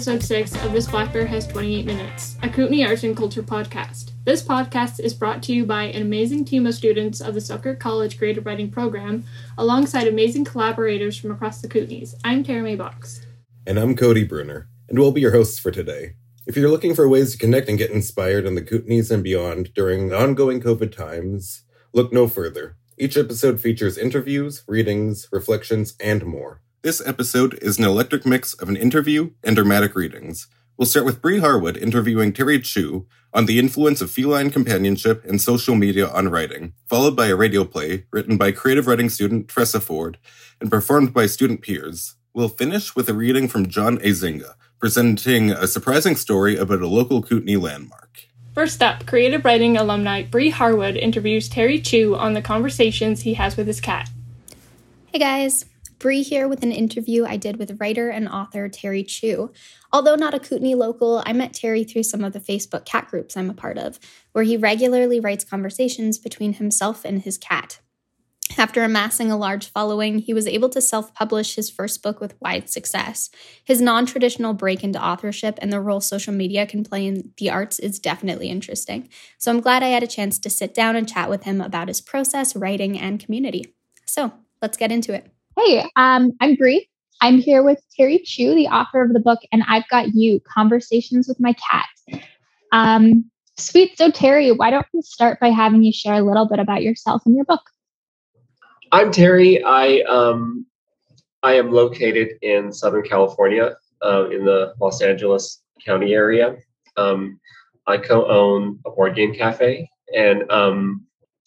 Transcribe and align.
episode 0.00 0.22
6 0.22 0.64
of 0.64 0.72
This 0.72 0.86
Black 0.86 1.12
Bear 1.12 1.24
Has 1.26 1.46
28 1.46 1.86
Minutes, 1.86 2.36
a 2.42 2.48
Kootenay 2.48 2.84
Arts 2.84 3.04
and 3.04 3.16
Culture 3.16 3.42
podcast. 3.42 4.12
This 4.24 4.42
podcast 4.42 5.00
is 5.00 5.14
brought 5.14 5.42
to 5.44 5.54
you 5.54 5.64
by 5.64 5.84
an 5.84 6.02
amazing 6.02 6.44
team 6.44 6.66
of 6.66 6.74
students 6.74 7.20
of 7.20 7.32
the 7.32 7.40
Selkirk 7.40 7.80
College 7.80 8.18
Creative 8.18 8.44
Writing 8.44 8.70
Program, 8.70 9.24
alongside 9.56 10.06
amazing 10.06 10.44
collaborators 10.44 11.18
from 11.18 11.30
across 11.30 11.62
the 11.62 11.68
Kootenays. 11.68 12.14
I'm 12.22 12.44
Tara 12.44 12.62
May 12.62 12.76
Box. 12.76 13.26
And 13.66 13.78
I'm 13.78 13.94
Cody 13.94 14.24
Bruner, 14.24 14.70
and 14.88 14.98
we'll 14.98 15.12
be 15.12 15.20
your 15.20 15.32
hosts 15.32 15.58
for 15.58 15.70
today. 15.70 16.14
If 16.46 16.56
you're 16.56 16.70
looking 16.70 16.94
for 16.94 17.06
ways 17.06 17.32
to 17.32 17.38
connect 17.38 17.68
and 17.68 17.76
get 17.76 17.90
inspired 17.90 18.46
in 18.46 18.54
the 18.54 18.62
Kootenays 18.62 19.10
and 19.10 19.22
beyond 19.22 19.74
during 19.74 20.08
the 20.08 20.18
ongoing 20.18 20.62
COVID 20.62 20.96
times, 20.96 21.64
look 21.92 22.10
no 22.10 22.26
further. 22.26 22.76
Each 22.96 23.18
episode 23.18 23.60
features 23.60 23.98
interviews, 23.98 24.64
readings, 24.66 25.28
reflections, 25.30 25.94
and 26.00 26.24
more. 26.24 26.62
This 26.80 27.06
episode 27.06 27.58
is 27.60 27.78
an 27.78 27.84
electric 27.84 28.24
mix 28.24 28.54
of 28.54 28.70
an 28.70 28.76
interview 28.76 29.32
and 29.44 29.54
dramatic 29.54 29.94
readings. 29.94 30.46
We'll 30.78 30.86
start 30.86 31.04
with 31.04 31.20
Bree 31.20 31.40
Harwood 31.40 31.76
interviewing 31.76 32.32
Terry 32.32 32.60
Chu 32.60 33.06
on 33.34 33.44
the 33.44 33.58
influence 33.58 34.00
of 34.00 34.10
feline 34.10 34.48
companionship 34.48 35.22
and 35.26 35.38
social 35.38 35.74
media 35.74 36.08
on 36.08 36.30
writing, 36.30 36.72
followed 36.88 37.14
by 37.14 37.26
a 37.26 37.36
radio 37.36 37.64
play 37.64 38.06
written 38.10 38.38
by 38.38 38.52
creative 38.52 38.86
writing 38.86 39.10
student 39.10 39.48
Tressa 39.48 39.80
Ford 39.80 40.16
and 40.62 40.70
performed 40.70 41.12
by 41.12 41.26
student 41.26 41.60
peers. 41.60 42.16
We'll 42.32 42.48
finish 42.48 42.94
with 42.94 43.08
a 43.08 43.14
reading 43.14 43.48
from 43.48 43.68
John 43.68 43.98
Azinga, 43.98 44.54
presenting 44.78 45.50
a 45.50 45.66
surprising 45.66 46.14
story 46.14 46.56
about 46.56 46.80
a 46.80 46.86
local 46.86 47.22
Kootenay 47.22 47.56
landmark. 47.56 48.28
First 48.54 48.84
up, 48.84 49.04
creative 49.04 49.44
writing 49.44 49.76
alumni 49.76 50.22
Bree 50.22 50.50
Harwood 50.50 50.96
interviews 50.96 51.48
Terry 51.48 51.80
Chu 51.80 52.14
on 52.14 52.34
the 52.34 52.42
conversations 52.42 53.22
he 53.22 53.34
has 53.34 53.56
with 53.56 53.66
his 53.66 53.80
cat. 53.80 54.08
Hey 55.06 55.18
guys, 55.18 55.64
Bree 55.98 56.22
here 56.22 56.46
with 56.46 56.62
an 56.62 56.70
interview 56.70 57.24
I 57.26 57.36
did 57.36 57.56
with 57.56 57.80
writer 57.80 58.10
and 58.10 58.28
author 58.28 58.68
Terry 58.68 59.02
Chu. 59.02 59.50
Although 59.92 60.14
not 60.14 60.32
a 60.32 60.38
Kootenay 60.38 60.76
local, 60.76 61.24
I 61.26 61.32
met 61.32 61.52
Terry 61.52 61.82
through 61.82 62.04
some 62.04 62.22
of 62.22 62.32
the 62.32 62.38
Facebook 62.38 62.84
cat 62.84 63.08
groups 63.08 63.36
I'm 63.36 63.50
a 63.50 63.54
part 63.54 63.76
of, 63.76 63.98
where 64.30 64.44
he 64.44 64.56
regularly 64.56 65.18
writes 65.18 65.42
conversations 65.42 66.16
between 66.16 66.52
himself 66.52 67.04
and 67.04 67.22
his 67.22 67.36
cat. 67.36 67.80
After 68.58 68.82
amassing 68.82 69.30
a 69.30 69.36
large 69.36 69.70
following, 69.70 70.18
he 70.18 70.34
was 70.34 70.46
able 70.46 70.68
to 70.70 70.80
self 70.80 71.14
publish 71.14 71.54
his 71.54 71.70
first 71.70 72.02
book 72.02 72.20
with 72.20 72.40
wide 72.40 72.68
success. 72.68 73.30
His 73.64 73.80
non 73.80 74.06
traditional 74.06 74.54
break 74.54 74.82
into 74.82 75.02
authorship 75.02 75.58
and 75.62 75.72
the 75.72 75.80
role 75.80 76.00
social 76.00 76.34
media 76.34 76.66
can 76.66 76.84
play 76.84 77.06
in 77.06 77.32
the 77.38 77.50
arts 77.50 77.78
is 77.78 77.98
definitely 77.98 78.48
interesting. 78.48 79.08
So 79.38 79.50
I'm 79.50 79.60
glad 79.60 79.82
I 79.82 79.88
had 79.88 80.02
a 80.02 80.08
chance 80.08 80.38
to 80.40 80.50
sit 80.50 80.74
down 80.74 80.96
and 80.96 81.08
chat 81.08 81.30
with 81.30 81.44
him 81.44 81.60
about 81.60 81.88
his 81.88 82.00
process, 82.00 82.56
writing, 82.56 82.98
and 82.98 83.24
community. 83.24 83.74
So 84.04 84.32
let's 84.60 84.76
get 84.76 84.92
into 84.92 85.14
it. 85.14 85.30
Hey, 85.56 85.84
um, 85.96 86.32
I'm 86.40 86.56
Bree. 86.56 86.88
I'm 87.22 87.38
here 87.38 87.62
with 87.62 87.78
Terry 87.96 88.20
Chu, 88.24 88.54
the 88.54 88.68
author 88.68 89.02
of 89.02 89.12
the 89.12 89.20
book, 89.20 89.40
and 89.52 89.62
I've 89.68 89.88
got 89.88 90.14
you 90.14 90.40
Conversations 90.40 91.28
with 91.28 91.38
My 91.38 91.54
Cat. 91.70 92.22
Um, 92.72 93.30
sweet. 93.58 93.96
So, 93.98 94.10
Terry, 94.10 94.50
why 94.52 94.70
don't 94.70 94.86
we 94.94 95.02
start 95.02 95.38
by 95.38 95.50
having 95.50 95.82
you 95.82 95.92
share 95.92 96.14
a 96.14 96.22
little 96.22 96.48
bit 96.48 96.58
about 96.58 96.82
yourself 96.82 97.22
and 97.26 97.36
your 97.36 97.44
book? 97.44 97.60
I'm 98.92 99.12
Terry. 99.12 99.62
I 99.62 100.00
um, 100.08 100.66
I 101.44 101.54
am 101.54 101.70
located 101.70 102.30
in 102.42 102.72
Southern 102.72 103.04
California, 103.04 103.76
uh, 104.04 104.28
in 104.30 104.44
the 104.44 104.74
Los 104.80 105.00
Angeles 105.00 105.62
County 105.84 106.12
area. 106.12 106.56
Um, 106.96 107.38
I 107.86 107.98
co-own 107.98 108.80
a 108.84 108.90
board 108.90 109.14
game 109.14 109.32
cafe, 109.32 109.88
and 110.16 110.50
um, 110.50 111.06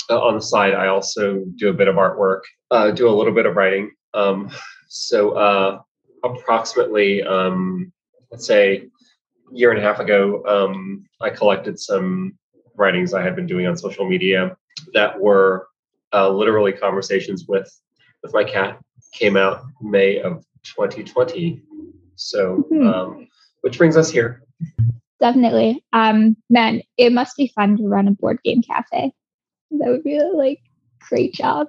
on 0.09 0.35
the 0.35 0.41
side, 0.41 0.73
I 0.73 0.87
also 0.87 1.43
do 1.57 1.67
a 1.69 1.73
bit 1.73 1.89
of 1.89 1.95
artwork, 1.95 2.41
uh, 2.71 2.91
do 2.91 3.09
a 3.09 3.11
little 3.11 3.33
bit 3.33 3.45
of 3.45 3.57
writing. 3.57 3.91
Um, 4.13 4.49
so, 4.87 5.31
uh, 5.31 5.81
approximately, 6.23 7.23
um, 7.23 7.91
let's 8.31 8.47
say, 8.47 8.77
a 9.51 9.55
year 9.55 9.71
and 9.71 9.79
a 9.79 9.83
half 9.83 9.99
ago, 9.99 10.43
um, 10.45 11.05
I 11.19 11.29
collected 11.29 11.77
some 11.77 12.37
writings 12.75 13.13
I 13.13 13.21
had 13.21 13.35
been 13.35 13.47
doing 13.47 13.67
on 13.67 13.75
social 13.75 14.07
media 14.07 14.55
that 14.93 15.19
were 15.19 15.67
uh, 16.13 16.29
literally 16.29 16.71
conversations 16.71 17.45
with 17.47 17.69
with 18.21 18.33
my 18.33 18.43
cat. 18.43 18.79
Came 19.13 19.37
out 19.37 19.63
May 19.81 20.19
of 20.21 20.43
2020. 20.63 21.61
So, 22.15 22.67
Mhm. 22.71 22.93
um, 22.93 23.27
which 23.61 23.77
brings 23.77 23.97
us 23.97 24.09
here. 24.09 24.43
Definitely. 25.19 25.83
Um, 25.93 26.35
man, 26.49 26.81
it 26.97 27.11
must 27.11 27.37
be 27.37 27.47
fun 27.47 27.77
to 27.77 27.87
run 27.87 28.07
a 28.07 28.11
board 28.11 28.39
game 28.43 28.61
cafe. 28.61 29.13
That 29.71 29.89
would 29.89 30.03
be 30.03 30.19
like 30.19 30.59
great 31.09 31.33
job. 31.33 31.67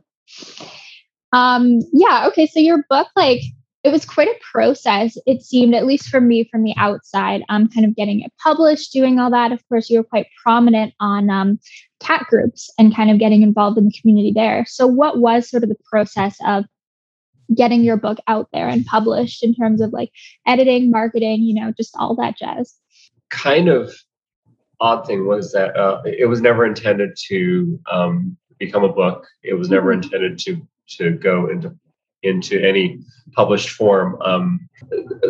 Um, 1.32 1.80
yeah, 1.92 2.26
okay. 2.28 2.46
So 2.46 2.60
your 2.60 2.84
book, 2.88 3.08
like, 3.16 3.42
it 3.84 3.92
was 3.92 4.06
quite 4.06 4.28
a 4.28 4.40
process. 4.50 5.16
It 5.26 5.42
seemed, 5.42 5.74
at 5.74 5.86
least 5.86 6.08
for 6.08 6.20
me 6.20 6.48
from 6.50 6.64
the 6.64 6.74
outside, 6.78 7.42
um, 7.50 7.68
kind 7.68 7.84
of 7.84 7.94
getting 7.94 8.20
it 8.22 8.32
published, 8.42 8.92
doing 8.92 9.20
all 9.20 9.30
that. 9.30 9.52
Of 9.52 9.62
course, 9.68 9.90
you 9.90 9.98
were 9.98 10.04
quite 10.04 10.26
prominent 10.42 10.94
on 11.00 11.28
um, 11.28 11.60
cat 12.00 12.26
groups 12.30 12.70
and 12.78 12.96
kind 12.96 13.10
of 13.10 13.18
getting 13.18 13.42
involved 13.42 13.76
in 13.76 13.84
the 13.84 13.92
community 14.00 14.32
there. 14.34 14.64
So, 14.66 14.86
what 14.86 15.18
was 15.18 15.50
sort 15.50 15.62
of 15.62 15.68
the 15.68 15.76
process 15.84 16.36
of 16.46 16.64
getting 17.54 17.82
your 17.84 17.98
book 17.98 18.18
out 18.26 18.48
there 18.54 18.68
and 18.68 18.86
published 18.86 19.44
in 19.44 19.54
terms 19.54 19.82
of 19.82 19.92
like 19.92 20.10
editing, 20.46 20.90
marketing, 20.90 21.42
you 21.42 21.54
know, 21.54 21.72
just 21.76 21.94
all 21.98 22.16
that 22.16 22.38
jazz? 22.38 22.74
kind 23.30 23.68
of 23.68 23.92
odd 24.80 25.06
thing 25.06 25.26
was 25.26 25.52
that 25.52 25.76
uh, 25.76 26.00
it 26.04 26.28
was 26.28 26.40
never 26.40 26.64
intended 26.64 27.10
to 27.28 27.78
um, 27.90 28.36
become 28.58 28.84
a 28.84 28.92
book. 28.92 29.26
It 29.42 29.54
was 29.54 29.68
never 29.68 29.92
Mhm. 29.92 30.04
intended 30.04 30.38
to 30.40 30.66
to 30.98 31.12
go 31.12 31.48
into 31.48 31.74
into 32.24 32.60
any 32.60 32.98
published 33.32 33.70
form. 33.70 34.20
Um, 34.22 34.68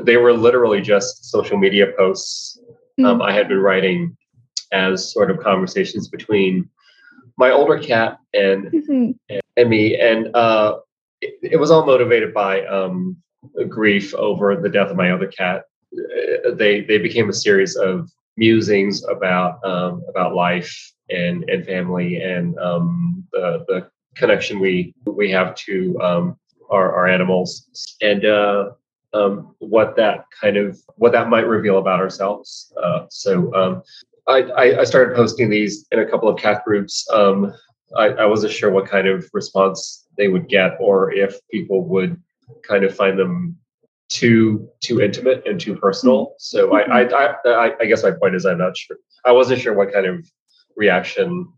they 0.03 0.17
were 0.17 0.33
literally 0.33 0.81
just 0.81 1.25
social 1.31 1.59
media 1.59 1.87
posts 1.97 2.59
um, 3.03 3.23
I 3.23 3.33
had 3.33 3.49
been 3.49 3.59
writing 3.59 4.17
as 4.73 5.13
sort 5.13 5.31
of 5.31 5.41
conversations 5.41 6.09
between 6.09 6.69
my 7.37 7.51
older 7.51 7.79
cat 7.79 8.19
and 8.33 8.71
Mhm. 8.71 9.19
and 9.57 9.71
me, 9.71 9.99
and 9.99 10.35
uh, 10.35 10.79
it, 11.21 11.35
it 11.43 11.57
was 11.57 11.71
all 11.71 11.87
motivated 11.87 12.33
by 12.33 12.65
um, 12.67 13.17
grief 13.69 14.15
over 14.15 14.57
the 14.57 14.69
death 14.69 14.91
of 14.91 14.97
my 14.97 15.11
other 15.11 15.27
cat. 15.27 15.65
They 16.53 16.83
they 16.83 16.99
became 16.99 17.29
a 17.29 17.33
series 17.33 17.77
of 17.77 18.09
musings 18.37 19.05
about 19.05 19.65
um, 19.65 20.03
about 20.09 20.35
life 20.35 20.73
and 21.11 21.45
and 21.51 21.65
family 21.65 22.17
and 22.23 22.57
um, 22.59 23.25
the 23.33 23.65
the 23.69 23.89
connection 24.15 24.61
we 24.61 24.95
we 25.07 25.31
have 25.31 25.55
to 25.67 25.99
um, 26.01 26.37
our 26.71 26.95
our 26.95 27.07
animals 27.07 27.95
and 28.01 28.25
uh, 28.25 28.71
um, 29.13 29.55
what 29.59 29.97
that 29.97 30.25
kind 30.41 30.57
of 30.57 30.79
what 30.97 31.13
that 31.13 31.29
might 31.29 31.47
reveal 31.47 31.79
about 31.79 32.01
ourselves. 32.01 32.73
Uh, 32.83 33.07
so 33.11 33.55
um, 33.55 33.83
I, 34.27 34.81
I 34.81 34.85
started 34.85 35.15
posting 35.15 35.51
these 35.51 35.87
in 35.93 35.99
a 35.99 36.07
couple 36.07 36.29
of 36.29 36.41
cat 36.41 36.65
groups. 36.65 37.07
Um, 37.13 37.53
I, 37.97 38.07
I 38.07 38.27
wasn't 38.27 38.53
sure 38.53 38.71
what 38.71 38.89
kind 38.89 39.07
of 39.07 39.29
response 39.33 40.07
they 40.17 40.29
would 40.29 40.49
get, 40.49 40.77
or 40.81 41.13
if 41.13 41.37
people 41.51 41.85
would 41.85 42.21
kind 42.63 42.85
of 42.85 42.95
find 42.95 43.19
them 43.19 43.57
too 44.09 44.69
too 44.81 45.01
intimate 45.01 45.47
and 45.47 45.61
too 45.61 45.77
personal. 45.77 46.35
So 46.39 46.75
I, 46.75 47.03
I 47.03 47.03
I 47.05 47.35
I 47.47 47.73
I 47.81 47.85
guess 47.87 48.03
my 48.03 48.13
point 48.13 48.35
is 48.35 48.47
I'm 48.47 48.59
not 48.59 48.77
sure. 48.77 48.97
I 49.25 49.33
wasn't 49.33 49.61
sure 49.61 49.75
what 49.75 49.93
kind 49.93 50.07
of 50.07 50.27
reaction 50.77 51.49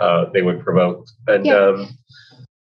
uh, 0.00 0.26
they 0.32 0.42
would 0.42 0.60
provoke, 0.60 1.06
and 1.28 1.46
Yeah. 1.46 1.54
um, 1.54 1.88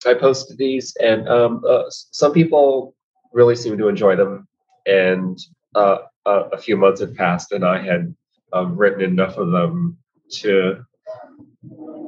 I 0.07 0.15
posted 0.15 0.57
these, 0.59 0.97
and 1.01 1.29
um, 1.29 1.63
uh, 1.69 1.85
some 1.89 2.33
people 2.33 2.95
really 3.33 3.57
seemed 3.57 3.79
to 3.79 3.89
enjoy 3.89 4.17
them. 4.17 4.49
And 4.87 5.39
uh, 5.75 5.99
a, 6.27 6.31
a 6.53 6.59
few 6.59 6.77
months 6.77 7.01
had 7.01 7.15
passed, 7.15 7.53
and 7.53 7.65
I 7.65 7.83
had 7.83 8.15
um, 8.53 8.77
written 8.77 9.03
enough 9.03 9.37
of 9.37 9.51
them 9.51 9.99
to 10.41 10.85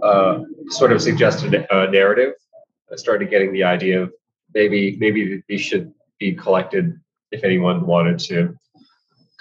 uh, 0.02 0.40
sort 0.68 0.92
of 0.92 1.02
suggest 1.02 1.44
a, 1.44 1.74
a 1.74 1.90
narrative. 1.90 2.32
I 2.90 2.96
started 2.96 3.30
getting 3.30 3.52
the 3.52 3.64
idea 3.64 4.02
of 4.02 4.12
maybe 4.54 4.96
maybe 4.98 5.42
these 5.48 5.60
should 5.60 5.92
be 6.18 6.32
collected 6.32 6.98
if 7.30 7.44
anyone 7.44 7.86
wanted 7.86 8.18
to 8.18 8.54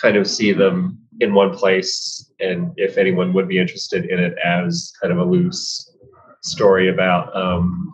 kind 0.02 0.18
of 0.18 0.28
see 0.28 0.52
them 0.52 0.98
in 1.20 1.34
one 1.34 1.56
place, 1.56 2.32
and 2.40 2.74
if 2.78 2.98
anyone 2.98 3.34
would 3.34 3.48
be 3.48 3.60
interested 3.60 4.06
in 4.06 4.20
it 4.20 4.36
as 4.44 4.92
kind 5.02 5.14
of 5.14 5.20
a 5.20 5.24
loose 5.24 5.96
story 6.42 6.90
about 6.90 7.36
um, 7.36 7.94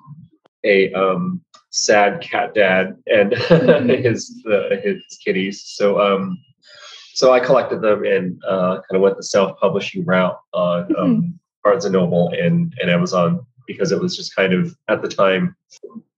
a 0.63 0.91
um, 0.93 1.41
sad 1.69 2.21
cat 2.21 2.53
dad 2.53 2.97
and 3.07 3.33
his 3.91 4.43
uh, 4.49 4.75
his 4.83 5.01
kitties. 5.23 5.63
So 5.65 5.99
um, 5.99 6.37
so 7.13 7.33
I 7.33 7.39
collected 7.39 7.81
them 7.81 8.03
and 8.05 8.41
uh, 8.47 8.75
kind 8.75 8.95
of 8.95 9.01
went 9.01 9.17
the 9.17 9.23
self 9.23 9.59
publishing 9.59 10.05
route 10.05 10.37
on 10.53 10.95
um, 10.97 11.39
Barnes 11.63 11.85
and 11.85 11.93
Noble 11.93 12.29
and 12.29 12.73
and 12.79 12.89
Amazon 12.89 13.45
because 13.67 13.91
it 13.91 13.99
was 13.99 14.15
just 14.15 14.35
kind 14.35 14.53
of 14.53 14.75
at 14.87 15.01
the 15.01 15.07
time 15.07 15.55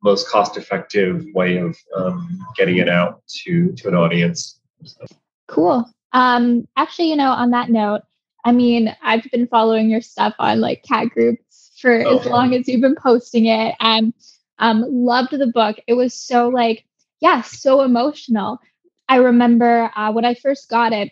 most 0.03 0.29
cost 0.29 0.55
effective 0.55 1.25
way 1.33 1.57
of 1.57 1.75
um, 1.95 2.45
getting 2.55 2.77
it 2.77 2.89
out 2.89 3.21
to 3.43 3.71
to 3.73 3.87
an 3.87 3.95
audience. 3.95 4.59
So, 4.83 5.05
Cool. 5.47 5.89
Um, 6.13 6.67
actually, 6.77 7.09
you 7.09 7.15
know, 7.15 7.31
on 7.31 7.51
that 7.51 7.69
note, 7.69 8.01
I 8.45 8.51
mean, 8.51 8.95
I've 9.01 9.23
been 9.31 9.47
following 9.47 9.89
your 9.89 10.01
stuff 10.01 10.33
on 10.39 10.61
like 10.61 10.83
cat 10.83 11.09
groups 11.09 11.68
for 11.79 12.05
okay. 12.05 12.19
as 12.19 12.25
long 12.25 12.53
as 12.53 12.67
you've 12.67 12.81
been 12.81 12.95
posting 12.95 13.45
it 13.45 13.75
and 13.79 14.13
um, 14.59 14.85
loved 14.87 15.31
the 15.31 15.47
book. 15.47 15.77
It 15.87 15.93
was 15.93 16.13
so 16.13 16.49
like, 16.49 16.85
yeah, 17.19 17.41
so 17.41 17.81
emotional. 17.81 18.59
I 19.07 19.17
remember 19.17 19.91
uh, 19.95 20.11
when 20.11 20.25
I 20.25 20.35
first 20.35 20.69
got 20.69 20.93
it, 20.93 21.11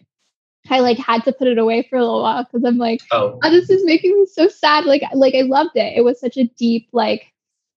I 0.70 0.80
like 0.82 0.98
had 0.98 1.24
to 1.24 1.32
put 1.32 1.48
it 1.48 1.58
away 1.58 1.88
for 1.90 1.98
a 1.98 2.02
little 2.02 2.22
while 2.22 2.44
because 2.44 2.64
I'm 2.66 2.78
like, 2.78 3.02
oh. 3.12 3.40
oh, 3.42 3.50
this 3.50 3.70
is 3.70 3.86
making 3.86 4.12
me 4.12 4.26
so 4.26 4.48
sad. 4.50 4.86
Like, 4.86 5.02
like 5.14 5.34
I 5.34 5.42
loved 5.42 5.76
it. 5.76 5.98
It 5.98 6.04
was 6.04 6.20
such 6.20 6.38
a 6.38 6.44
deep 6.58 6.90
like 6.92 7.32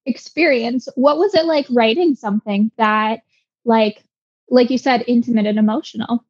experience. 0.07 0.89
What 0.97 1.19
was 1.19 1.35
it 1.35 1.47
like 1.47 1.67
writing 1.71 2.17
something 2.17 2.71
that 2.77 3.21
like, 3.65 4.03
like 4.49 4.71
you 4.71 4.79
said, 4.79 5.05
intimate 5.07 5.47
and 5.47 5.59
emotional? 5.59 6.25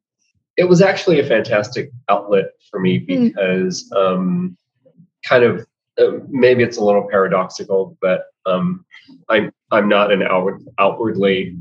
It 0.57 0.65
was 0.65 0.81
actually 0.81 1.19
a 1.19 1.25
fantastic 1.25 1.91
outlet 2.09 2.51
for 2.69 2.79
me 2.79 2.99
hmm. 2.99 3.27
because, 3.27 3.89
mm. 3.89 3.97
um, 3.97 4.57
kind 5.23 5.43
of, 5.43 5.65
maybe 6.29 6.63
it's 6.63 6.77
a 6.77 6.83
little 6.83 7.07
paradoxical, 7.09 7.97
but 8.01 8.25
um, 8.45 8.85
I'm 9.29 9.51
I'm 9.71 9.87
not 9.87 10.11
an 10.11 10.23
outward, 10.23 10.63
outwardly 10.79 11.55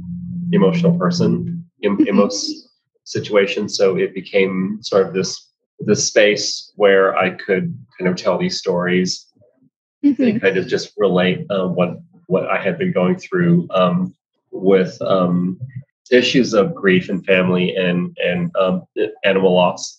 emotional 0.52 0.98
person 0.98 1.64
in, 1.82 1.92
in 1.92 1.96
mm-hmm. 1.98 2.16
most 2.16 2.68
situations. 3.04 3.76
So 3.76 3.96
it 3.96 4.14
became 4.14 4.78
sort 4.82 5.06
of 5.06 5.14
this 5.14 5.48
this 5.80 6.06
space 6.06 6.72
where 6.76 7.16
I 7.16 7.30
could 7.30 7.76
kind 7.98 8.10
of 8.10 8.16
tell 8.16 8.38
these 8.38 8.58
stories 8.58 9.26
mm-hmm. 10.04 10.22
and 10.22 10.40
kind 10.40 10.56
of 10.56 10.66
just 10.66 10.92
relate 10.96 11.46
uh, 11.50 11.68
what 11.68 11.98
what 12.26 12.46
I 12.48 12.62
had 12.62 12.78
been 12.78 12.92
going 12.92 13.16
through 13.18 13.66
um, 13.70 14.14
with 14.52 15.00
um, 15.02 15.58
issues 16.10 16.54
of 16.54 16.74
grief 16.74 17.08
and 17.08 17.24
family 17.24 17.74
and 17.76 18.16
and 18.22 18.54
um, 18.56 18.84
animal 19.24 19.54
loss. 19.54 19.98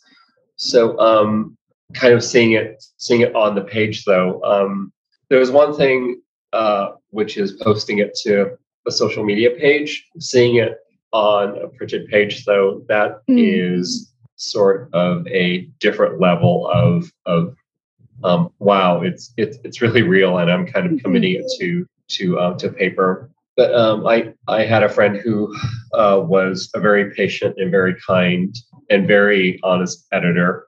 So 0.55 0.97
um, 0.99 1.57
kind 1.93 2.13
of 2.13 2.23
seeing 2.23 2.53
it 2.53 2.83
seeing 2.97 3.21
it 3.21 3.35
on 3.35 3.55
the 3.55 3.61
page 3.61 4.05
though. 4.05 4.41
Um, 4.43 4.91
there 5.29 5.39
was 5.39 5.51
one 5.51 5.75
thing 5.75 6.21
uh, 6.53 6.91
which 7.11 7.37
is 7.37 7.53
posting 7.53 7.99
it 7.99 8.13
to 8.23 8.57
a 8.87 8.91
social 8.91 9.23
media 9.23 9.51
page, 9.51 10.07
seeing 10.19 10.55
it 10.55 10.77
on 11.13 11.57
a 11.57 11.67
printed 11.67 12.07
page, 12.07 12.45
though, 12.45 12.83
that 12.87 13.25
mm. 13.29 13.37
is 13.77 14.11
sort 14.35 14.89
of 14.93 15.27
a 15.27 15.69
different 15.79 16.19
level 16.19 16.67
of 16.73 17.11
of 17.25 17.55
um, 18.23 18.51
wow, 18.59 19.01
it's 19.01 19.33
it's 19.37 19.57
it's 19.63 19.81
really 19.81 20.03
real, 20.03 20.37
and 20.37 20.51
I'm 20.51 20.65
kind 20.65 20.85
of 20.85 20.93
mm-hmm. 20.93 21.03
committing 21.03 21.35
it 21.35 21.45
to 21.59 21.85
to 22.09 22.39
uh, 22.39 22.57
to 22.57 22.69
paper. 22.69 23.29
But 23.57 23.73
um, 23.73 24.05
I 24.07 24.33
I 24.47 24.63
had 24.63 24.83
a 24.83 24.89
friend 24.89 25.17
who 25.17 25.55
uh, 25.93 26.21
was 26.23 26.69
a 26.75 26.79
very 26.79 27.13
patient 27.13 27.55
and 27.57 27.71
very 27.71 27.95
kind 28.05 28.55
and 28.89 29.07
very 29.07 29.59
honest 29.63 30.05
editor, 30.11 30.67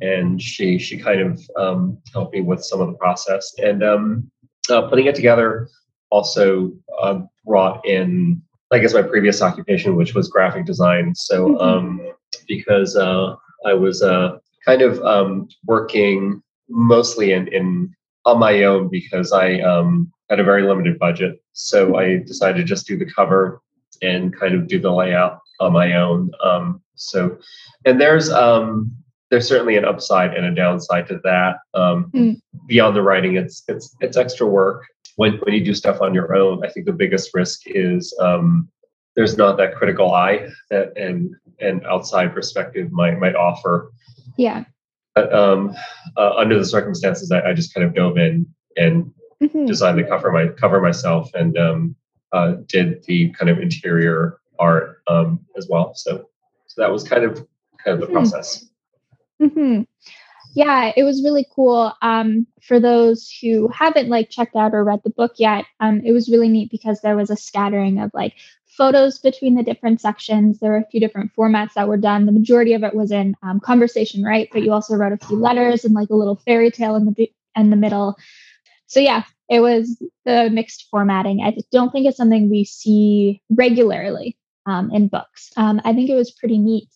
and 0.00 0.40
she 0.40 0.78
she 0.78 0.98
kind 0.98 1.20
of 1.20 1.40
um, 1.56 1.98
helped 2.12 2.34
me 2.34 2.40
with 2.40 2.64
some 2.64 2.80
of 2.80 2.88
the 2.88 2.94
process 2.94 3.52
and 3.58 3.82
um, 3.82 4.30
uh, 4.68 4.82
putting 4.82 5.06
it 5.06 5.14
together. 5.14 5.68
Also 6.10 6.72
uh, 7.00 7.20
brought 7.44 7.86
in 7.86 8.42
I 8.72 8.78
guess 8.78 8.94
my 8.94 9.02
previous 9.02 9.42
occupation, 9.42 9.96
which 9.96 10.14
was 10.14 10.28
graphic 10.28 10.64
design. 10.64 11.14
So 11.14 11.48
mm-hmm. 11.48 11.60
um, 11.60 12.12
because 12.46 12.96
uh, 12.96 13.34
I 13.66 13.74
was 13.74 14.02
uh, 14.02 14.38
kind 14.64 14.82
of 14.82 15.02
um, 15.02 15.48
working 15.64 16.42
mostly 16.68 17.32
in, 17.32 17.48
in 17.48 17.94
on 18.24 18.38
my 18.38 18.62
own 18.64 18.88
because 18.88 19.32
I 19.32 19.60
um, 19.60 20.12
had 20.28 20.40
a 20.40 20.44
very 20.44 20.62
limited 20.62 20.98
budget. 20.98 21.42
So 21.52 21.96
I 21.96 22.18
decided 22.18 22.58
to 22.58 22.64
just 22.64 22.86
do 22.86 22.96
the 22.96 23.10
cover 23.10 23.60
and 24.02 24.36
kind 24.38 24.54
of 24.54 24.68
do 24.68 24.78
the 24.78 24.92
layout 24.92 25.40
on 25.58 25.72
my 25.72 25.94
own. 25.94 26.30
Um, 26.42 26.80
so, 26.94 27.38
and 27.84 28.00
there's 28.00 28.30
um, 28.30 28.92
there's 29.30 29.46
certainly 29.48 29.76
an 29.76 29.84
upside 29.84 30.34
and 30.34 30.44
a 30.44 30.54
downside 30.54 31.06
to 31.08 31.20
that. 31.24 31.56
Um, 31.74 32.10
mm. 32.12 32.40
Beyond 32.66 32.96
the 32.96 33.02
writing, 33.02 33.36
it's 33.36 33.62
it's 33.68 33.94
it's 34.00 34.16
extra 34.16 34.46
work 34.46 34.84
when 35.20 35.34
when 35.42 35.54
you 35.54 35.62
do 35.62 35.74
stuff 35.74 36.00
on 36.00 36.14
your 36.14 36.34
own, 36.34 36.64
I 36.64 36.70
think 36.70 36.86
the 36.86 36.94
biggest 36.94 37.34
risk 37.34 37.60
is 37.66 38.16
um, 38.20 38.70
there's 39.16 39.36
not 39.36 39.58
that 39.58 39.74
critical 39.74 40.14
eye 40.14 40.48
that 40.70 40.96
and 40.96 41.34
and 41.60 41.84
outside 41.84 42.32
perspective 42.32 42.90
might 42.90 43.18
might 43.18 43.34
offer. 43.34 43.92
Yeah. 44.38 44.64
But 45.14 45.30
um, 45.34 45.74
uh, 46.16 46.36
under 46.36 46.58
the 46.58 46.64
circumstances, 46.64 47.30
I, 47.30 47.50
I, 47.50 47.52
just 47.52 47.74
kind 47.74 47.84
of 47.84 47.94
dove 47.94 48.16
in 48.16 48.46
and 48.76 49.12
mm-hmm. 49.42 49.66
designed 49.66 49.98
the 49.98 50.04
cover 50.04 50.32
my 50.32 50.48
cover 50.48 50.80
myself 50.80 51.28
and 51.34 51.58
um, 51.58 51.96
uh, 52.32 52.54
did 52.66 53.04
the 53.04 53.28
kind 53.32 53.50
of 53.50 53.58
interior 53.58 54.38
art 54.58 55.02
um, 55.06 55.44
as 55.58 55.66
well. 55.68 55.92
So 55.96 56.30
so 56.68 56.80
that 56.80 56.90
was 56.90 57.04
kind 57.04 57.24
of 57.24 57.46
kind 57.84 57.94
of 57.94 58.00
the 58.00 58.06
mm-hmm. 58.06 58.14
process. 58.14 58.69
Mm-hmm. 59.40 59.82
Yeah 60.54 60.92
it 60.96 61.04
was 61.04 61.22
really 61.24 61.46
cool. 61.54 61.92
Um, 62.02 62.46
for 62.62 62.80
those 62.80 63.30
who 63.42 63.68
haven't 63.68 64.08
like 64.08 64.30
checked 64.30 64.56
out 64.56 64.74
or 64.74 64.84
read 64.84 65.00
the 65.04 65.10
book 65.10 65.32
yet 65.38 65.64
um, 65.80 66.02
it 66.04 66.12
was 66.12 66.28
really 66.30 66.48
neat 66.48 66.70
because 66.70 67.00
there 67.00 67.16
was 67.16 67.30
a 67.30 67.36
scattering 67.36 68.00
of 68.00 68.10
like 68.14 68.34
photos 68.66 69.18
between 69.18 69.56
the 69.56 69.62
different 69.62 70.00
sections. 70.00 70.58
There 70.60 70.70
were 70.72 70.78
a 70.78 70.86
few 70.90 71.00
different 71.00 71.32
formats 71.36 71.74
that 71.74 71.88
were 71.88 71.98
done. 71.98 72.26
The 72.26 72.32
majority 72.32 72.72
of 72.74 72.84
it 72.84 72.94
was 72.94 73.12
in 73.12 73.36
um, 73.42 73.60
conversation 73.60 74.22
right? 74.24 74.48
But 74.52 74.62
you 74.62 74.72
also 74.72 74.96
wrote 74.96 75.12
a 75.12 75.26
few 75.26 75.38
letters 75.38 75.84
and 75.84 75.94
like 75.94 76.10
a 76.10 76.14
little 76.16 76.36
fairy 76.46 76.70
tale 76.70 76.96
in 76.96 77.06
the 77.06 77.32
in 77.56 77.70
the 77.70 77.76
middle. 77.76 78.16
So 78.86 79.00
yeah 79.00 79.24
it 79.48 79.60
was 79.60 80.02
the 80.24 80.50
mixed 80.52 80.88
formatting. 80.90 81.42
I 81.42 81.56
don't 81.72 81.90
think 81.92 82.06
it's 82.06 82.16
something 82.16 82.50
we 82.50 82.64
see 82.64 83.42
regularly 83.50 84.36
um, 84.66 84.90
in 84.92 85.08
books. 85.08 85.50
Um, 85.56 85.80
i 85.84 85.92
think 85.92 86.10
it 86.10 86.14
was 86.14 86.30
pretty 86.30 86.58
neat 86.58 86.88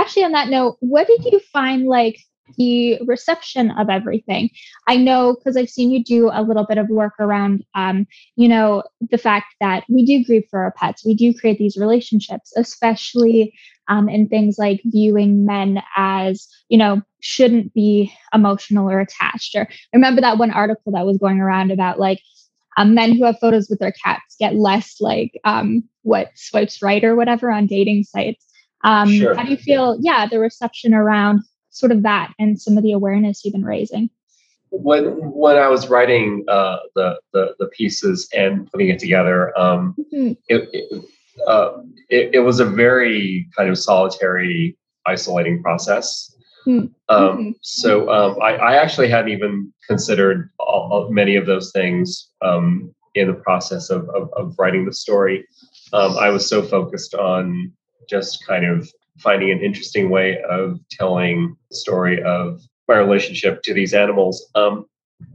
actually 0.00 0.24
on 0.24 0.32
that 0.32 0.48
note 0.48 0.76
what 0.80 1.06
did 1.06 1.24
you 1.24 1.40
find 1.52 1.86
like 1.86 2.18
the 2.56 2.98
reception 3.06 3.70
of 3.72 3.88
everything. 3.88 4.50
I 4.86 4.96
know 4.96 5.34
because 5.34 5.56
I've 5.56 5.70
seen 5.70 5.90
you 5.90 6.02
do 6.02 6.30
a 6.32 6.42
little 6.42 6.66
bit 6.66 6.78
of 6.78 6.88
work 6.88 7.14
around, 7.18 7.64
um, 7.74 8.06
you 8.36 8.48
know, 8.48 8.82
the 9.10 9.18
fact 9.18 9.54
that 9.60 9.84
we 9.88 10.04
do 10.04 10.24
grieve 10.24 10.44
for 10.50 10.60
our 10.60 10.72
pets. 10.72 11.04
We 11.04 11.14
do 11.14 11.32
create 11.34 11.58
these 11.58 11.76
relationships, 11.76 12.52
especially 12.56 13.54
um, 13.88 14.08
in 14.08 14.28
things 14.28 14.56
like 14.58 14.80
viewing 14.84 15.44
men 15.44 15.82
as, 15.96 16.46
you 16.68 16.78
know, 16.78 17.02
shouldn't 17.20 17.74
be 17.74 18.12
emotional 18.32 18.88
or 18.88 19.00
attached. 19.00 19.54
Or 19.54 19.68
remember 19.92 20.20
that 20.20 20.38
one 20.38 20.50
article 20.50 20.92
that 20.92 21.06
was 21.06 21.18
going 21.18 21.40
around 21.40 21.70
about 21.70 21.98
like 21.98 22.20
um, 22.76 22.94
men 22.94 23.16
who 23.16 23.24
have 23.24 23.38
photos 23.40 23.68
with 23.68 23.80
their 23.80 23.92
cats 24.04 24.36
get 24.38 24.54
less 24.54 24.96
like 25.00 25.38
um, 25.44 25.82
what 26.02 26.30
swipes 26.34 26.80
right 26.82 27.04
or 27.04 27.16
whatever 27.16 27.50
on 27.50 27.66
dating 27.66 28.04
sites. 28.04 28.46
Um, 28.82 29.10
sure. 29.12 29.34
How 29.34 29.44
do 29.44 29.50
you 29.50 29.56
feel? 29.56 29.98
Yeah, 30.00 30.26
the 30.26 30.38
reception 30.38 30.94
around 30.94 31.42
sort 31.70 31.92
of 31.92 32.02
that 32.02 32.32
and 32.38 32.60
some 32.60 32.76
of 32.76 32.82
the 32.82 32.92
awareness 32.92 33.44
you've 33.44 33.52
been 33.52 33.64
raising? 33.64 34.10
When 34.72 35.04
when 35.32 35.56
I 35.56 35.68
was 35.68 35.88
writing 35.88 36.44
uh, 36.46 36.76
the, 36.94 37.18
the, 37.32 37.56
the 37.58 37.66
pieces 37.68 38.28
and 38.36 38.70
putting 38.70 38.88
it 38.88 39.00
together, 39.00 39.58
um, 39.58 39.96
mm-hmm. 39.98 40.32
it, 40.48 40.68
it, 40.72 41.04
uh, 41.46 41.78
it, 42.08 42.34
it 42.34 42.40
was 42.40 42.60
a 42.60 42.64
very 42.64 43.48
kind 43.56 43.68
of 43.68 43.78
solitary, 43.78 44.76
isolating 45.06 45.60
process. 45.60 46.36
Hmm. 46.64 46.78
Um, 46.78 46.92
mm-hmm. 47.08 47.50
So 47.62 48.10
um, 48.10 48.36
I, 48.40 48.52
I, 48.56 48.74
actually 48.76 49.08
hadn't 49.08 49.32
even 49.32 49.72
considered 49.88 50.50
all, 50.58 51.08
many 51.10 51.36
of 51.36 51.46
those 51.46 51.72
things 51.72 52.28
um, 52.42 52.94
in 53.14 53.28
the 53.28 53.34
process 53.34 53.88
of, 53.88 54.10
of, 54.10 54.28
of 54.36 54.54
writing 54.58 54.84
the 54.84 54.92
story. 54.92 55.46
Um, 55.94 56.18
I 56.18 56.28
was 56.28 56.46
so 56.46 56.60
focused 56.60 57.14
on 57.14 57.72
just 58.10 58.46
kind 58.46 58.64
of 58.64 58.90
finding 59.18 59.50
an 59.50 59.60
interesting 59.60 60.10
way 60.10 60.42
of 60.42 60.80
telling 60.90 61.56
the 61.70 61.76
story 61.76 62.22
of 62.22 62.60
my 62.88 62.96
relationship 62.96 63.62
to 63.62 63.72
these 63.72 63.94
animals. 63.94 64.50
Um, 64.54 64.86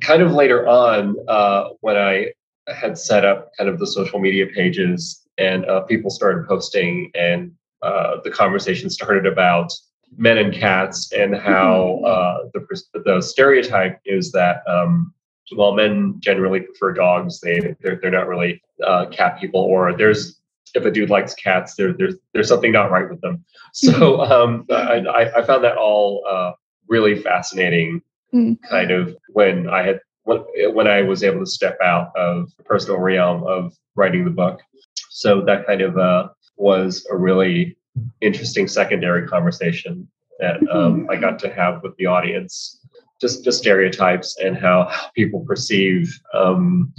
kind 0.02 0.22
of 0.22 0.34
later 0.34 0.68
on, 0.68 1.16
uh, 1.28 1.70
when 1.82 1.96
I 1.96 2.32
had 2.68 2.98
set 2.98 3.24
up 3.26 3.52
kind 3.58 3.70
of 3.70 3.80
the 3.80 3.88
social 3.88 4.20
media 4.20 4.48
pages 4.48 5.26
and 5.38 5.66
uh, 5.66 5.82
people 5.82 6.10
started 6.10 6.48
posting, 6.48 7.12
and 7.16 7.52
uh, 7.82 8.18
the 8.24 8.32
conversation 8.32 8.90
started 8.90 9.26
about 9.26 9.72
men 10.18 10.38
and 10.38 10.54
cats 10.54 11.12
and 11.12 11.36
how 11.36 12.00
uh, 12.06 12.50
the 12.54 13.02
the 13.06 13.22
stereotype 13.22 14.00
is 14.06 14.32
that 14.32 14.64
um, 14.68 15.14
while 15.54 15.74
men 15.74 16.16
generally 16.20 16.62
prefer 16.62 16.94
dogs, 16.94 17.40
they 17.42 17.76
they're, 17.82 18.00
they're 18.02 18.12
not 18.12 18.28
really 18.28 18.62
uh, 18.84 19.06
cat 19.08 19.40
people, 19.40 19.62
or 19.62 19.96
there's 19.96 20.40
if 20.76 20.86
a 20.86 20.92
dude 20.92 21.10
likes 21.10 21.34
cats, 21.34 21.76
there, 21.76 21.94
there's 21.94 22.16
there's 22.34 22.50
something 22.50 22.72
not 22.72 22.92
right 22.92 23.10
with 23.10 23.22
them. 23.22 23.44
So 23.74 24.22
um, 24.22 24.66
I, 24.70 25.30
I 25.36 25.42
found 25.42 25.66
that 25.66 25.76
all 25.76 26.24
uh, 26.30 26.54
really 26.88 27.22
fascinating. 27.22 28.02
Mm. 28.34 28.58
Kind 28.70 28.90
of 28.90 29.14
when 29.34 29.68
I 29.68 29.84
had 29.84 30.00
when, 30.24 30.46
when 30.74 30.88
I 30.88 31.02
was 31.02 31.24
able 31.24 31.42
to 31.42 31.46
step 31.46 31.78
out 31.84 32.16
of 32.16 32.56
the 32.56 32.64
personal 32.64 33.00
realm 33.00 33.44
of 33.44 33.76
writing 33.96 34.24
the 34.24 34.32
book. 34.32 34.62
So 35.10 35.42
that 35.42 35.68
kind 35.68 35.82
of 35.82 35.98
uh, 35.98 36.30
was 36.56 37.06
a 37.12 37.18
really 37.18 37.76
interesting 38.22 38.70
secondary 38.70 39.28
conversation 39.28 40.08
that 40.40 40.58
um, 40.72 41.02
mm-hmm. 41.02 41.10
I 41.12 41.18
got 41.18 41.38
to 41.40 41.54
have 41.54 41.84
with 41.84 41.96
the 41.98 42.06
audience. 42.06 42.80
Just 43.20 43.44
just 43.44 43.60
stereotypes 43.60 44.38
and 44.44 44.58
how 44.58 44.90
people 45.16 45.42
perceive 45.42 46.18
um, 46.34 46.94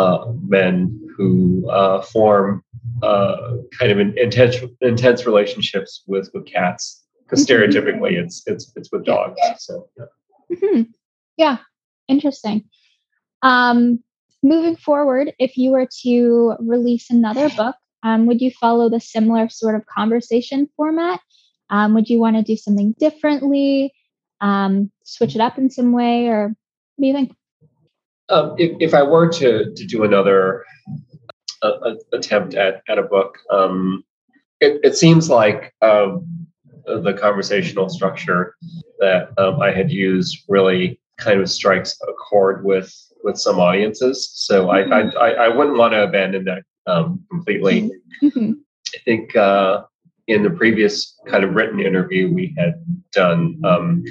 uh, 0.00 0.18
men 0.56 0.74
who 1.16 1.28
uh, 1.70 2.02
form 2.02 2.62
uh, 3.02 3.36
kind 3.78 3.90
of 3.92 3.98
intense 4.16 4.56
intense 4.80 5.20
relationships 5.26 6.02
with 6.06 6.26
with 6.34 6.44
cats 6.46 7.04
because 7.24 7.40
Mhm. 7.44 7.48
stereotypically 7.48 8.12
it's 8.22 8.36
it's 8.46 8.64
it's 8.76 8.90
with 8.92 9.04
dogs. 9.04 9.40
So 9.58 9.72
yeah. 9.98 10.08
hmm 10.60 10.82
Yeah, 11.36 11.56
interesting. 12.08 12.58
Um, 13.42 14.02
moving 14.42 14.76
forward, 14.76 15.26
if 15.38 15.56
you 15.56 15.70
were 15.72 15.88
to 16.02 16.54
release 16.60 17.10
another 17.10 17.48
book, 17.60 17.76
um, 18.02 18.26
would 18.26 18.40
you 18.40 18.50
follow 18.50 18.88
the 18.88 19.00
similar 19.00 19.48
sort 19.48 19.74
of 19.74 19.82
conversation 19.86 20.68
format? 20.76 21.20
Um, 21.70 21.94
would 21.94 22.08
you 22.08 22.18
want 22.20 22.36
to 22.36 22.42
do 22.42 22.56
something 22.56 22.94
differently? 22.98 23.92
Um, 24.40 24.90
switch 25.04 25.34
it 25.34 25.40
up 25.40 25.58
in 25.58 25.68
some 25.70 25.92
way, 25.92 26.28
or 26.28 26.48
what 26.48 27.02
do 27.02 27.06
you 27.06 27.14
think? 27.14 27.32
Um, 28.28 28.54
if, 28.58 28.76
if 28.80 28.94
I 28.94 29.02
were 29.02 29.28
to 29.28 29.72
to 29.74 29.86
do 29.86 30.04
another 30.04 30.64
uh, 31.62 31.94
attempt 32.12 32.54
at 32.54 32.82
at 32.88 32.98
a 32.98 33.02
book, 33.02 33.38
um, 33.50 34.04
it, 34.60 34.80
it 34.82 34.96
seems 34.96 35.30
like 35.30 35.74
um, 35.82 36.46
the 36.86 37.14
conversational 37.14 37.88
structure 37.88 38.54
that 38.98 39.30
um, 39.38 39.60
I 39.60 39.70
had 39.70 39.90
used 39.90 40.44
really 40.48 41.00
kind 41.18 41.40
of 41.40 41.50
strikes 41.50 41.98
a 42.08 42.12
chord 42.12 42.64
with 42.64 42.92
with 43.22 43.38
some 43.38 43.58
audiences. 43.58 44.30
So 44.34 44.70
I 44.70 44.80
I, 44.82 45.00
I, 45.10 45.30
I 45.30 45.48
wouldn't 45.48 45.78
want 45.78 45.92
to 45.92 46.02
abandon 46.02 46.44
that 46.44 46.62
um, 46.86 47.24
completely. 47.30 47.90
Mhm. 48.22 48.54
I 48.94 48.98
think 49.04 49.36
uh, 49.36 49.82
in 50.26 50.42
the 50.42 50.50
previous 50.50 51.18
kind 51.26 51.44
of 51.44 51.54
written 51.54 51.80
interview 51.80 52.32
we 52.32 52.54
had 52.56 52.82
done, 53.12 53.60
um, 53.64 54.04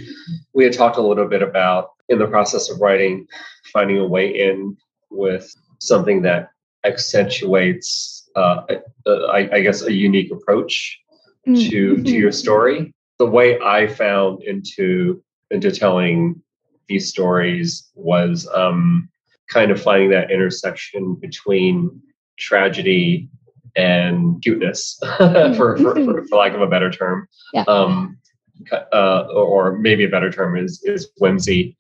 we 0.54 0.64
had 0.64 0.74
talked 0.74 0.98
a 0.98 1.02
little 1.02 1.28
bit 1.28 1.42
about 1.42 1.90
in 2.10 2.20
the 2.20 2.28
process 2.28 2.70
of 2.70 2.80
writing, 2.80 3.28
finding 3.74 3.98
a 3.98 4.08
way 4.08 4.28
in 4.28 4.78
with 5.10 5.54
something 5.80 6.22
that 6.24 6.50
accentuates, 6.86 8.30
uh, 8.36 8.62
I, 9.08 9.50
I 9.54 9.62
guess, 9.62 9.82
a 9.82 9.92
unique 9.92 10.32
approach 10.32 11.00
Mm, 11.48 11.70
to 11.70 11.98
to 11.98 12.02
mhm. 12.02 12.20
your 12.20 12.32
story. 12.32 12.94
The 13.20 13.28
way 13.28 13.60
I 13.60 13.88
found 13.88 14.42
into 14.44 15.22
into 15.52 15.72
telling 15.72 16.42
these 16.88 17.10
stories 17.10 17.90
was 17.94 18.48
um, 18.54 19.10
kind 19.48 19.72
of 19.72 19.82
finding 19.82 20.10
that 20.10 20.32
intersection 20.32 21.16
between 21.16 22.02
tragedy 22.38 23.30
and 23.76 24.42
cuteness, 24.42 24.98
for, 25.18 25.78
for, 25.78 25.78
for, 25.78 26.26
for 26.26 26.38
lack 26.38 26.54
of 26.54 26.62
a 26.62 26.68
better 26.68 26.90
term. 26.90 27.28
Yeah. 27.54 27.64
Um, 27.68 28.18
uh, 28.72 29.28
or 29.34 29.78
maybe 29.78 30.06
a 30.06 30.10
better 30.10 30.32
term 30.32 30.58
is 30.58 30.82
is 30.84 31.10
whimsy. 31.20 31.78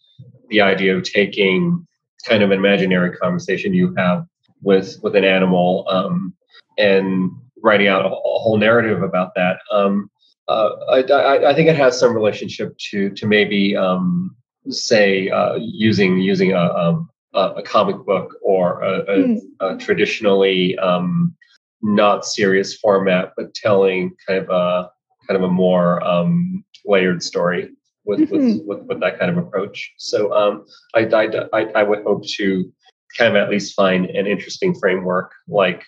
The 0.50 0.62
idea 0.62 0.96
of 0.96 1.04
taking 1.04 1.86
kind 2.28 2.44
of 2.44 2.52
an 2.52 2.58
imaginary 2.58 3.16
conversation 3.18 3.74
you 3.74 3.94
have 3.96 4.26
with 4.62 4.98
with 5.04 5.16
an 5.16 5.24
animal 5.24 5.86
um, 5.90 6.34
and 6.78 7.32
writing 7.62 7.88
out 7.88 8.06
a, 8.06 8.10
a 8.10 8.40
whole 8.40 8.58
narrative 8.58 9.02
about 9.04 9.34
that. 9.36 9.58
Um, 9.72 10.10
uh, 10.48 10.70
I, 10.92 11.02
I, 11.02 11.50
I 11.52 11.54
think 11.56 11.70
it 11.70 11.76
has 11.76 12.00
some 12.00 12.14
relationship 12.14 12.78
to 12.92 13.10
to 13.12 13.26
maybe 13.28 13.76
um, 13.76 14.36
say 14.70 15.30
uh, 15.30 15.56
using 15.56 16.20
using 16.20 16.54
a, 16.54 16.58
a 16.58 17.06
a 17.34 17.62
comic 17.64 17.98
book 18.06 18.36
or 18.42 18.82
a, 18.82 19.04
Mm. 19.06 19.40
a 19.60 19.78
traditionally 19.78 20.78
um, 20.78 21.36
not 21.82 22.26
serious 22.26 22.78
format, 22.78 23.34
but 23.36 23.54
telling 23.54 24.16
kind 24.26 24.40
of 24.40 24.50
a 24.50 24.90
kind 25.28 25.36
of 25.36 25.44
a 25.44 25.52
more 25.52 26.02
um, 26.04 26.64
layered 26.86 27.22
story 27.22 27.70
with, 28.06 28.20
with, 28.32 28.42
Mhm. 28.42 28.66
with 28.66 28.82
with 28.84 29.00
that 29.02 29.20
kind 29.20 29.32
of 29.32 29.38
approach. 29.38 29.94
So 29.98 30.34
um, 30.34 30.66
I, 30.94 31.02
I 31.06 31.26
I 31.54 31.62
I 31.80 31.84
would 31.84 32.04
hope 32.04 32.26
to 32.38 32.72
kind 33.18 33.36
of 33.36 33.42
at 33.42 33.50
least 33.50 33.76
find 33.76 34.06
an 34.08 34.28
interesting 34.28 34.74
framework 34.76 35.32
like 35.48 35.84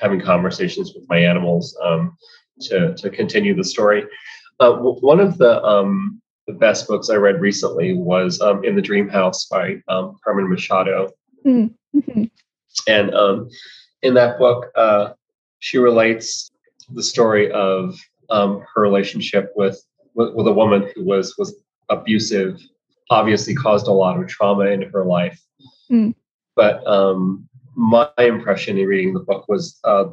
having 0.00 0.20
conversations 0.20 0.92
with 0.94 1.04
my 1.08 1.18
animals 1.18 1.76
um, 1.82 2.16
to 2.62 2.94
to 2.94 3.10
continue 3.10 3.54
the 3.54 3.64
story. 3.64 4.04
Uh, 4.60 4.72
w- 4.72 5.00
one 5.00 5.20
of 5.20 5.38
the 5.38 5.62
um, 5.64 6.20
the 6.46 6.52
best 6.52 6.86
books 6.86 7.08
I 7.10 7.16
read 7.16 7.40
recently 7.40 7.94
was 7.94 8.40
um, 8.40 8.64
In 8.64 8.76
the 8.76 8.82
Dream 8.82 9.08
House 9.08 9.46
by 9.46 9.76
um, 9.88 10.16
Carmen 10.24 10.48
Machado, 10.48 11.10
Mhm. 11.46 11.74
and 12.88 13.14
um, 13.14 13.48
in 14.02 14.14
that 14.14 14.38
book, 14.38 14.70
uh, 14.76 15.12
she 15.60 15.78
relates 15.78 16.50
the 16.92 17.02
story 17.02 17.50
of 17.50 17.98
um, 18.30 18.62
her 18.74 18.82
relationship 18.82 19.52
with, 19.56 19.82
with 20.14 20.34
with 20.34 20.46
a 20.46 20.52
woman 20.52 20.90
who 20.94 21.04
was 21.04 21.34
was 21.38 21.54
abusive, 21.90 22.60
obviously 23.10 23.54
caused 23.54 23.86
a 23.86 23.92
lot 23.92 24.20
of 24.20 24.28
trauma 24.28 24.66
in 24.66 24.82
her 24.82 25.04
life. 25.04 25.40
Mm. 25.90 26.14
But 26.56 26.86
um, 26.86 27.48
my 27.76 28.08
impression 28.18 28.78
in 28.78 28.86
reading 28.86 29.14
the 29.14 29.20
book 29.20 29.46
was, 29.48 29.78
uh, 29.84 30.04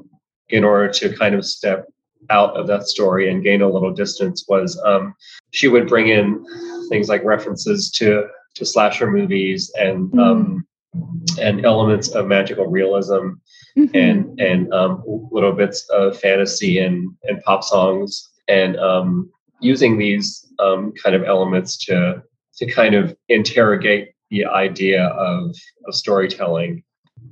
in 0.49 0.63
order 0.63 0.91
to 0.91 1.15
kind 1.15 1.35
of 1.35 1.45
step 1.45 1.85
out 2.29 2.55
of 2.57 2.67
that 2.67 2.83
story 2.83 3.29
and 3.31 3.43
gain 3.43 3.61
a 3.61 3.69
little 3.69 3.93
distance, 3.93 4.45
was 4.47 4.79
um, 4.85 5.13
she 5.51 5.67
would 5.67 5.87
bring 5.87 6.09
in 6.09 6.43
things 6.89 7.09
like 7.09 7.23
references 7.23 7.91
to 7.91 8.27
to 8.55 8.65
slasher 8.65 9.09
movies 9.09 9.71
and 9.79 10.17
um, 10.19 10.65
and 11.39 11.65
elements 11.65 12.09
of 12.09 12.27
magical 12.27 12.67
realism 12.67 13.29
Mhm. 13.77 13.89
and 13.93 14.39
and 14.39 14.73
um, 14.73 15.01
little 15.31 15.53
bits 15.53 15.87
of 15.89 16.17
fantasy 16.19 16.79
and 16.79 17.09
and 17.23 17.41
pop 17.43 17.63
songs 17.63 18.29
and 18.47 18.77
um, 18.77 19.29
using 19.61 19.97
these 19.97 20.45
um, 20.59 20.91
kind 21.03 21.15
of 21.15 21.23
elements 21.23 21.77
to 21.85 22.21
to 22.57 22.65
kind 22.69 22.95
of 22.95 23.15
interrogate 23.29 24.09
the 24.29 24.45
idea 24.45 25.05
of, 25.07 25.55
of 25.87 25.95
storytelling, 25.95 26.83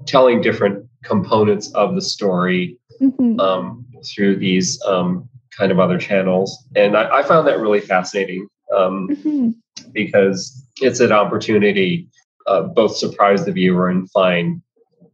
telling 0.05 0.41
different 0.41 0.85
components 1.03 1.71
of 1.73 1.95
the 1.95 2.01
story 2.01 2.77
Mhm. 3.01 3.39
um, 3.39 3.85
through 4.05 4.35
these 4.37 4.81
um, 4.85 5.29
kind 5.57 5.71
of 5.71 5.79
other 5.79 5.97
channels, 5.97 6.65
and 6.75 6.95
I, 6.97 7.19
I 7.19 7.23
found 7.23 7.47
that 7.47 7.59
really 7.59 7.81
fascinating. 7.81 8.47
Um, 8.75 9.09
Mhm. 9.09 9.55
because 9.93 10.63
it's 10.81 10.99
an 10.99 11.11
opportunity 11.11 12.07
uh, 12.47 12.63
both 12.63 12.95
surprise 12.95 13.45
the 13.45 13.51
viewer 13.51 13.89
and 13.89 14.09
find 14.11 14.61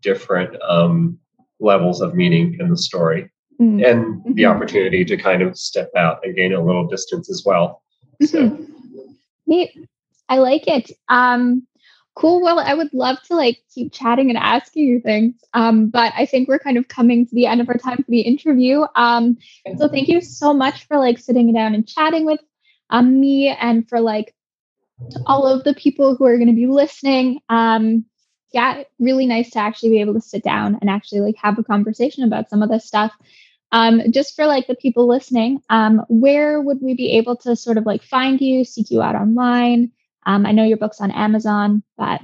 different 0.01 0.55
um, 0.61 1.17
levels 1.59 2.01
of 2.01 2.15
meaning 2.15 2.57
in 2.59 2.69
the 2.69 2.77
story 2.77 3.29
Mm. 3.59 3.85
and 3.85 4.35
the 4.35 4.43
Mhm. 4.43 4.55
opportunity 4.55 5.05
to 5.05 5.15
kind 5.15 5.41
of 5.41 5.57
step 5.57 5.89
out 5.95 6.19
and 6.23 6.35
gain 6.35 6.51
a 6.51 6.61
little 6.61 6.85
distance 6.87 7.29
as 7.29 7.43
well 7.45 7.81
so. 8.21 8.57
Neat. 9.47 9.87
I 10.29 10.37
like 10.39 10.67
it. 10.67 10.91
Um, 11.09 11.67
cool. 12.15 12.41
Well, 12.41 12.59
I 12.59 12.73
would 12.73 12.93
love 12.93 13.21
to 13.23 13.35
like 13.35 13.59
keep 13.73 13.93
chatting 13.93 14.29
and 14.29 14.37
asking 14.37 14.85
you 14.85 14.99
things. 14.99 15.35
Um, 15.53 15.87
but 15.89 16.13
I 16.15 16.25
think 16.25 16.47
we're 16.47 16.59
kind 16.59 16.77
of 16.77 16.87
coming 16.87 17.27
to 17.27 17.35
the 17.35 17.45
end 17.45 17.61
of 17.61 17.69
our 17.69 17.77
time 17.77 17.97
for 17.97 18.09
the 18.09 18.21
interview. 18.21 18.85
Um, 18.95 19.37
so 19.77 19.87
thank 19.87 20.07
you 20.07 20.21
so 20.21 20.53
much 20.53 20.87
for 20.87 20.97
like 20.97 21.19
sitting 21.19 21.53
down 21.53 21.75
and 21.75 21.87
chatting 21.87 22.25
with 22.25 22.39
um, 22.89 23.19
me 23.19 23.49
and 23.49 23.87
for 23.87 23.99
like 23.99 24.33
all 25.25 25.45
of 25.45 25.63
the 25.63 25.73
people 25.73 26.15
who 26.15 26.25
are 26.25 26.37
going 26.37 26.47
to 26.47 26.53
be 26.53 26.67
listening. 26.67 27.39
Um, 27.49 28.05
yeah, 28.53 28.83
really 28.99 29.25
nice 29.25 29.49
to 29.51 29.59
actually 29.59 29.89
be 29.89 30.01
able 30.01 30.13
to 30.13 30.21
sit 30.21 30.41
down 30.43 30.77
and 30.79 30.89
actually 30.89 31.19
like 31.19 31.35
have 31.35 31.59
a 31.59 31.63
conversation 31.63 32.23
about 32.23 32.49
some 32.49 32.63
of 32.63 32.69
this 32.69 32.85
stuff. 32.85 33.11
Um, 33.75 34.09
just 34.09 34.37
for 34.37 34.47
like 34.47 34.67
the 34.67 34.75
people 34.75 35.05
listening, 35.05 35.61
um, 35.69 36.01
where 36.07 36.61
would 36.61 36.81
we 36.81 36.93
be 36.93 37.17
able 37.17 37.35
to 37.37 37.57
sort 37.57 37.77
of 37.77 37.85
like 37.85 38.01
find 38.01 38.39
you, 38.39 38.63
seek 38.63 38.89
you 38.89 39.01
out 39.01 39.15
online? 39.15 39.91
Um, 40.25 40.45
I 40.45 40.53
know 40.53 40.63
your 40.63 40.77
book's 40.77 41.01
on 41.01 41.11
Amazon, 41.11 41.83
but 41.97 42.21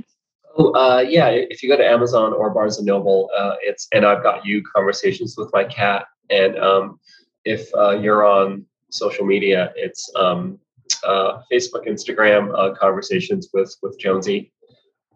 oh, 0.55 0.71
uh, 0.71 1.01
yeah 1.01 1.27
if 1.27 1.61
you 1.61 1.67
go 1.67 1.75
to 1.75 1.85
amazon 1.85 2.33
or 2.33 2.49
barnes 2.51 2.77
and 2.77 2.87
noble 2.87 3.29
uh, 3.37 3.55
it's 3.61 3.87
and 3.91 4.05
i've 4.05 4.23
got 4.23 4.45
you 4.45 4.63
conversations 4.75 5.35
with 5.37 5.49
my 5.53 5.63
cat 5.63 6.05
and 6.29 6.57
um, 6.57 6.99
if 7.45 7.73
uh, 7.75 7.91
you're 7.91 8.25
on 8.25 8.65
social 8.89 9.25
media 9.25 9.73
it's 9.75 10.09
um, 10.15 10.59
uh, 11.03 11.41
facebook 11.51 11.87
instagram 11.87 12.51
uh, 12.57 12.73
conversations 12.75 13.49
with 13.53 13.75
with 13.81 13.99
jonesy 13.99 14.51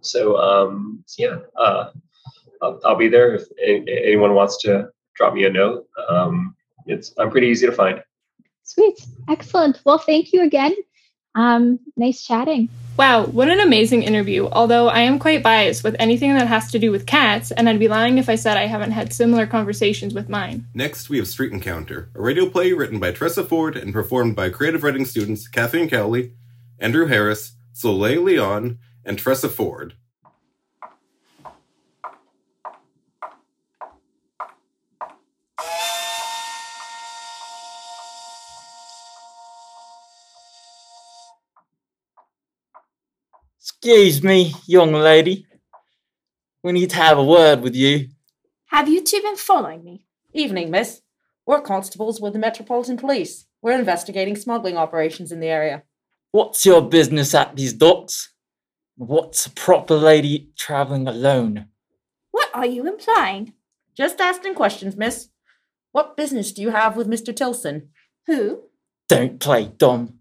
so 0.02 0.38
um, 0.38 1.04
yeah 1.18 1.38
uh, 1.58 1.92
I'll, 2.62 2.80
I'll 2.86 2.96
be 2.96 3.10
there 3.10 3.36
if 3.36 3.44
anyone 3.62 4.34
wants 4.36 4.62
to 4.64 4.90
drop 5.16 5.34
me 5.34 5.46
a 5.46 5.50
note 5.50 5.88
um, 6.10 6.56
it's 6.86 7.14
i'm 7.18 7.32
pretty 7.32 7.48
easy 7.48 7.66
to 7.66 7.72
find 7.72 8.02
sweet, 8.66 9.00
excellent. 9.30 9.82
Well, 9.86 9.98
thank 9.98 10.34
you 10.34 10.44
again. 10.44 10.76
Um, 11.36 11.80
nice 11.98 12.26
chatting. 12.26 12.70
Wow, 12.98 13.26
what 13.26 13.50
an 13.50 13.60
amazing 13.60 14.04
interview. 14.04 14.48
Although 14.48 14.88
I 14.88 15.02
am 15.02 15.20
quite 15.20 15.44
biased 15.44 15.84
with 15.84 15.96
anything 16.00 16.34
that 16.36 16.48
has 16.48 16.72
to 16.72 16.80
do 16.80 16.92
with 16.92 17.06
cats, 17.06 17.52
and 17.52 17.68
I'd 17.68 17.80
be 17.80 17.90
lying 17.90 18.18
if 18.18 18.30
I 18.30 18.36
said 18.36 18.56
I 18.56 18.68
haven't 18.68 18.92
had 18.92 19.12
similar 19.12 19.46
conversations 19.46 20.14
with 20.14 20.30
mine. 20.30 20.66
Next, 20.74 21.10
we 21.10 21.18
have 21.18 21.28
Street 21.28 21.52
Encounter, 21.52 22.10
a 22.16 22.22
radio 22.22 22.50
play 22.50 22.72
written 22.72 23.00
by 23.00 23.12
Tressa 23.12 23.44
Ford 23.44 23.76
and 23.76 23.92
performed 23.92 24.36
by 24.36 24.50
creative 24.50 24.84
writing 24.84 25.04
students 25.04 25.48
Kathleen 25.50 25.90
Cowley, 25.90 26.32
Andrew 26.80 27.08
Harris, 27.08 27.56
Soleil 27.74 28.22
Leon, 28.22 28.80
and 29.04 29.20
Tressa 29.20 29.50
Ford. 29.50 29.96
Excuse 43.68 44.22
me, 44.22 44.54
young 44.68 44.94
lady. 44.94 45.48
We 46.62 46.72
need 46.72 46.92
to 46.92 46.98
have 46.98 47.18
a 47.18 47.24
word 47.24 47.62
with 47.62 47.74
you. 47.74 48.10
Have 48.68 48.88
you 48.88 49.04
two 49.04 49.20
been 49.24 49.38
following 49.38 49.84
me? 49.84 50.06
Evening, 50.34 50.70
miss. 50.70 51.02
We're 51.48 51.62
constables 51.62 52.22
with 52.22 52.34
the 52.34 52.40
Metropolitan 52.40 52.96
Police. 52.96 53.48
We're 53.64 53.80
investigating 53.80 54.36
smuggling 54.36 54.78
operations 54.78 55.32
in 55.32 55.40
the 55.40 55.48
area. 55.48 55.82
What's 56.32 56.64
your 56.64 56.88
business 56.88 57.34
at 57.34 57.56
these 57.56 57.74
docks? 57.74 58.32
What's 58.98 59.48
a 59.48 59.50
proper 59.50 59.96
lady 59.96 60.52
travelling 60.56 61.08
alone? 61.08 61.66
What 62.30 62.52
are 62.54 62.68
you 62.68 62.88
implying? 62.88 63.54
Just 63.98 64.22
asking 64.22 64.54
questions, 64.54 64.96
miss. 64.96 65.30
What 65.92 66.16
business 66.16 66.52
do 66.52 66.62
you 66.62 66.70
have 66.70 66.96
with 66.96 67.08
Mr. 67.08 67.36
Tilson? 67.36 67.90
Who? 68.28 68.66
Don't 69.10 69.40
play 69.40 69.72
dumb. 69.76 70.20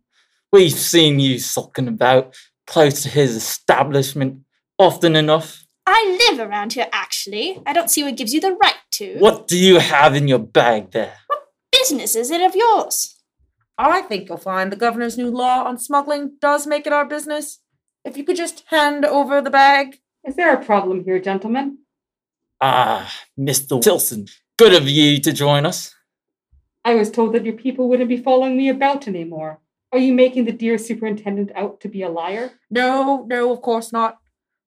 We've 0.51 0.73
seen 0.73 1.21
you 1.21 1.39
sulking 1.39 1.89
about 1.89 2.37
close 2.67 3.03
to 3.03 3.09
his 3.09 3.37
establishment 3.37 4.41
often 4.79 5.17
enough. 5.17 5.65
I 5.87 6.31
live 6.31 6.41
around 6.41 6.73
here, 6.73 6.89
actually. 6.93 7.61
I 7.67 7.73
don't 7.73 7.91
see 7.91 8.03
what 8.03 8.17
gives 8.17 8.33
you 8.33 8.41
the 8.41 8.53
right 8.53 8.75
to. 8.93 9.19
What 9.19 9.49
do 9.49 9.59
you 9.59 9.79
have 9.79 10.15
in 10.15 10.29
your 10.29 10.39
bag 10.39 10.93
there? 10.93 11.15
What 11.27 11.43
business 11.71 12.17
is 12.17 12.31
it 12.31 12.41
of 12.41 12.55
yours? 12.57 13.15
I 13.77 14.03
think 14.03 14.29
you'll 14.29 14.39
find 14.39 14.71
the 14.71 14.77
governor's 14.77 15.19
new 15.19 15.31
law 15.31 15.65
on 15.65 15.79
smuggling 15.79 16.37
does 16.41 16.67
make 16.67 16.87
it 16.87 16.93
our 16.93 17.05
business. 17.05 17.61
If 18.05 18.17
you 18.17 18.25
could 18.25 18.37
just 18.37 18.65
hand 18.69 19.05
over 19.05 19.41
the 19.41 19.51
bag. 19.51 19.99
Is 20.25 20.37
there 20.37 20.55
a 20.55 20.65
problem 20.65 21.05
here, 21.05 21.19
gentlemen? 21.19 21.79
Ah, 22.61 23.13
Mr. 23.39 23.81
Tilson, 23.83 24.27
good 24.57 24.73
of 24.73 24.89
you 24.89 25.21
to 25.21 25.33
join 25.33 25.67
us. 25.67 25.95
I 26.85 26.95
was 26.95 27.11
told 27.11 27.35
that 27.35 27.45
your 27.45 27.55
people 27.55 27.89
wouldn't 27.89 28.09
be 28.09 28.23
following 28.23 28.57
me 28.57 28.69
about 28.69 29.09
anymore. 29.09 29.61
Are 29.95 29.99
you 29.99 30.13
making 30.13 30.45
the 30.45 30.51
dear 30.51 30.77
superintendent 30.77 31.53
out 31.55 31.81
to 31.83 31.89
be 31.89 32.03
a 32.03 32.09
liar? 32.09 32.51
No, 32.69 33.25
no, 33.29 33.53
of 33.53 33.63
course 33.63 33.93
not. 33.93 34.19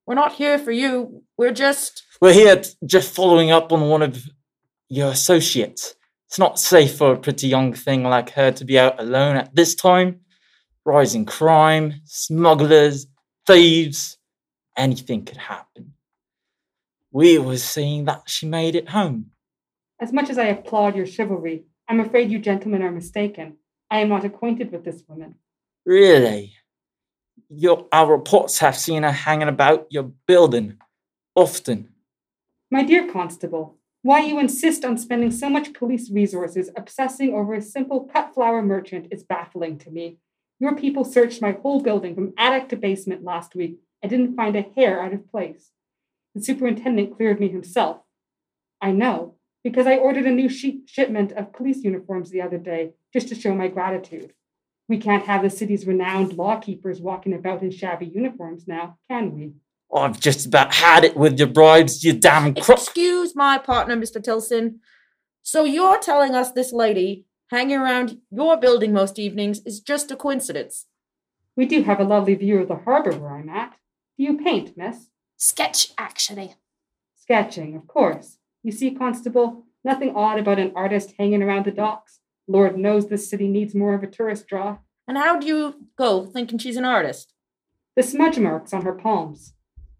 We're 0.05 0.15
not 0.15 0.31
here 0.31 0.57
for 0.57 0.71
you. 0.71 1.21
We're 1.37 1.51
just. 1.51 2.03
We're 2.21 2.31
here 2.31 2.63
just 2.85 3.13
following 3.13 3.51
up 3.51 3.73
on 3.73 3.89
one 3.89 4.01
of 4.01 4.25
your 4.87 5.11
associates. 5.11 5.95
It's 6.29 6.39
not 6.39 6.57
safe 6.57 6.95
for 6.95 7.11
a 7.11 7.19
pretty 7.19 7.49
young 7.49 7.73
thing 7.73 8.05
like 8.05 8.29
her 8.31 8.53
to 8.53 8.63
be 8.63 8.79
out 8.79 9.01
alone 9.01 9.35
at 9.35 9.53
this 9.53 9.75
time. 9.75 10.21
Rising 10.85 11.25
crime, 11.25 11.95
smugglers, 12.05 13.05
thieves, 13.45 14.17
anything 14.77 15.25
could 15.25 15.35
happen. 15.35 15.95
We 17.11 17.37
were 17.37 17.57
seeing 17.57 18.05
that 18.05 18.29
she 18.29 18.47
made 18.47 18.77
it 18.77 18.87
home. 18.87 19.31
As 19.99 20.13
much 20.13 20.29
as 20.29 20.37
I 20.37 20.45
applaud 20.45 20.95
your 20.95 21.05
chivalry, 21.05 21.65
I'm 21.89 21.99
afraid 21.99 22.31
you 22.31 22.39
gentlemen 22.39 22.81
are 22.81 22.91
mistaken. 22.91 23.57
I 23.89 23.99
am 23.99 24.09
not 24.09 24.25
acquainted 24.25 24.71
with 24.71 24.83
this 24.83 25.03
woman. 25.07 25.35
Really? 25.85 26.53
Your, 27.49 27.87
our 27.91 28.11
reports 28.11 28.59
have 28.59 28.75
seen 28.75 29.03
her 29.03 29.11
hanging 29.11 29.47
about 29.47 29.87
your 29.89 30.11
building 30.27 30.77
often. 31.35 31.89
My 32.69 32.83
dear 32.83 33.09
constable, 33.09 33.77
why 34.01 34.19
you 34.19 34.39
insist 34.39 34.83
on 34.83 34.97
spending 34.97 35.31
so 35.31 35.49
much 35.49 35.73
police 35.73 36.09
resources 36.09 36.69
obsessing 36.75 37.33
over 37.33 37.53
a 37.53 37.61
simple 37.61 38.05
cut 38.05 38.33
flower 38.33 38.61
merchant 38.61 39.07
is 39.11 39.23
baffling 39.23 39.77
to 39.79 39.89
me. 39.89 40.17
Your 40.59 40.75
people 40.75 41.05
searched 41.05 41.41
my 41.41 41.51
whole 41.51 41.81
building 41.81 42.15
from 42.15 42.33
attic 42.37 42.69
to 42.69 42.75
basement 42.75 43.23
last 43.23 43.55
week 43.55 43.79
and 44.01 44.09
didn't 44.09 44.35
find 44.35 44.55
a 44.55 44.65
hair 44.75 45.01
out 45.01 45.13
of 45.13 45.29
place. 45.31 45.71
The 46.35 46.43
superintendent 46.43 47.15
cleared 47.15 47.39
me 47.39 47.47
himself. 47.49 48.01
I 48.81 48.91
know, 48.91 49.35
because 49.63 49.87
I 49.87 49.97
ordered 49.97 50.25
a 50.25 50.31
new 50.31 50.49
shipment 50.49 51.31
of 51.33 51.53
police 51.53 51.83
uniforms 51.83 52.29
the 52.29 52.41
other 52.41 52.57
day 52.57 52.93
just 53.13 53.27
to 53.29 53.35
show 53.35 53.53
my 53.53 53.67
gratitude. 53.67 54.33
We 54.89 54.97
can't 54.97 55.25
have 55.25 55.43
the 55.43 55.49
city's 55.49 55.85
renowned 55.85 56.33
law 56.33 56.59
keepers 56.59 57.01
walking 57.01 57.33
about 57.33 57.61
in 57.61 57.71
shabby 57.71 58.05
uniforms 58.05 58.67
now, 58.67 58.97
can 59.09 59.35
we? 59.35 59.53
Oh, 59.91 60.01
I've 60.01 60.19
just 60.19 60.45
about 60.45 60.73
had 60.73 61.03
it 61.03 61.17
with 61.17 61.37
your 61.37 61.47
bribes, 61.47 62.03
you 62.03 62.13
damn 62.13 62.53
crook. 62.55 62.79
Excuse 62.79 63.35
my 63.35 63.57
partner, 63.57 63.95
Mr. 63.95 64.23
Tilson. 64.23 64.79
So 65.43 65.63
you're 65.63 65.99
telling 65.99 66.35
us 66.35 66.51
this 66.51 66.71
lady 66.73 67.25
hanging 67.49 67.77
around 67.77 68.19
your 68.29 68.57
building 68.57 68.93
most 68.93 69.17
evenings 69.19 69.59
is 69.65 69.79
just 69.79 70.11
a 70.11 70.15
coincidence? 70.15 70.85
We 71.55 71.65
do 71.65 71.83
have 71.83 71.99
a 71.99 72.03
lovely 72.03 72.35
view 72.35 72.59
of 72.59 72.67
the 72.67 72.75
harbor 72.75 73.13
where 73.13 73.35
I'm 73.35 73.49
at. 73.49 73.75
Do 74.17 74.23
you 74.23 74.37
paint, 74.37 74.77
miss? 74.77 75.09
Sketch, 75.37 75.91
actually. 75.97 76.55
Sketching, 77.15 77.75
of 77.75 77.87
course. 77.87 78.36
You 78.67 78.73
see, 78.73 78.91
Constable, 78.91 79.63
nothing 79.85 80.13
odd 80.13 80.39
about 80.39 80.59
an 80.59 80.73
artist 80.75 81.13
hanging 81.17 81.41
around 81.41 81.63
the 81.63 81.71
docks. 81.71 82.19
Lord 82.49 82.77
knows 82.77 83.07
this 83.07 83.29
city 83.29 83.47
needs 83.47 83.73
more 83.73 83.93
of 83.93 84.03
a 84.03 84.07
tourist 84.07 84.45
draw. 84.45 84.79
And 85.07 85.17
how 85.17 85.39
do 85.39 85.47
you 85.47 85.87
go 85.97 86.25
thinking 86.25 86.57
she's 86.57 86.75
an 86.75 86.83
artist? 86.83 87.31
The 87.95 88.03
smudge 88.03 88.37
marks 88.39 88.73
on 88.73 88.81
her 88.81 88.91
palms. 88.91 89.53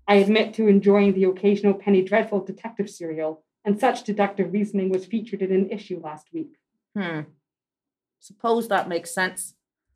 I 0.06 0.15
admit 0.15 0.53
to 0.56 0.67
enjoying 0.67 1.13
the 1.13 1.23
occasional 1.23 1.75
Penny 1.75 2.01
Dreadful 2.01 2.43
detective 2.43 2.89
serial, 2.89 3.45
and 3.63 3.80
such 3.80 4.03
deductive 4.03 4.51
reasoning 4.51 4.89
was 4.89 5.06
featured 5.06 5.41
in 5.41 5.53
an 5.53 5.69
issue 5.69 6.01
last 6.03 6.27
week. 6.34 6.58
Hmm. 6.93 7.21
Suppose 8.19 8.67
that 8.67 8.89
makes 8.89 9.15
sense. 9.15 9.56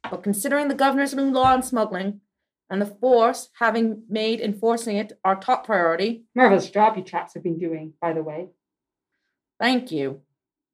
But 0.09 0.23
considering 0.23 0.69
the 0.69 0.75
governor's 0.75 1.13
new 1.13 1.29
law 1.29 1.51
on 1.51 1.61
smuggling, 1.61 2.21
and 2.69 2.81
the 2.81 2.85
force 2.85 3.49
having 3.59 4.03
made 4.07 4.39
enforcing 4.39 4.95
it 4.95 5.19
our 5.25 5.35
top 5.35 5.65
priority. 5.65 6.23
Marvelous 6.33 6.69
job 6.69 6.95
you 6.95 7.03
chaps 7.03 7.33
have 7.33 7.43
been 7.43 7.59
doing, 7.59 7.95
by 7.99 8.13
the 8.13 8.23
way. 8.23 8.47
Thank 9.61 9.91
you. 9.91 10.21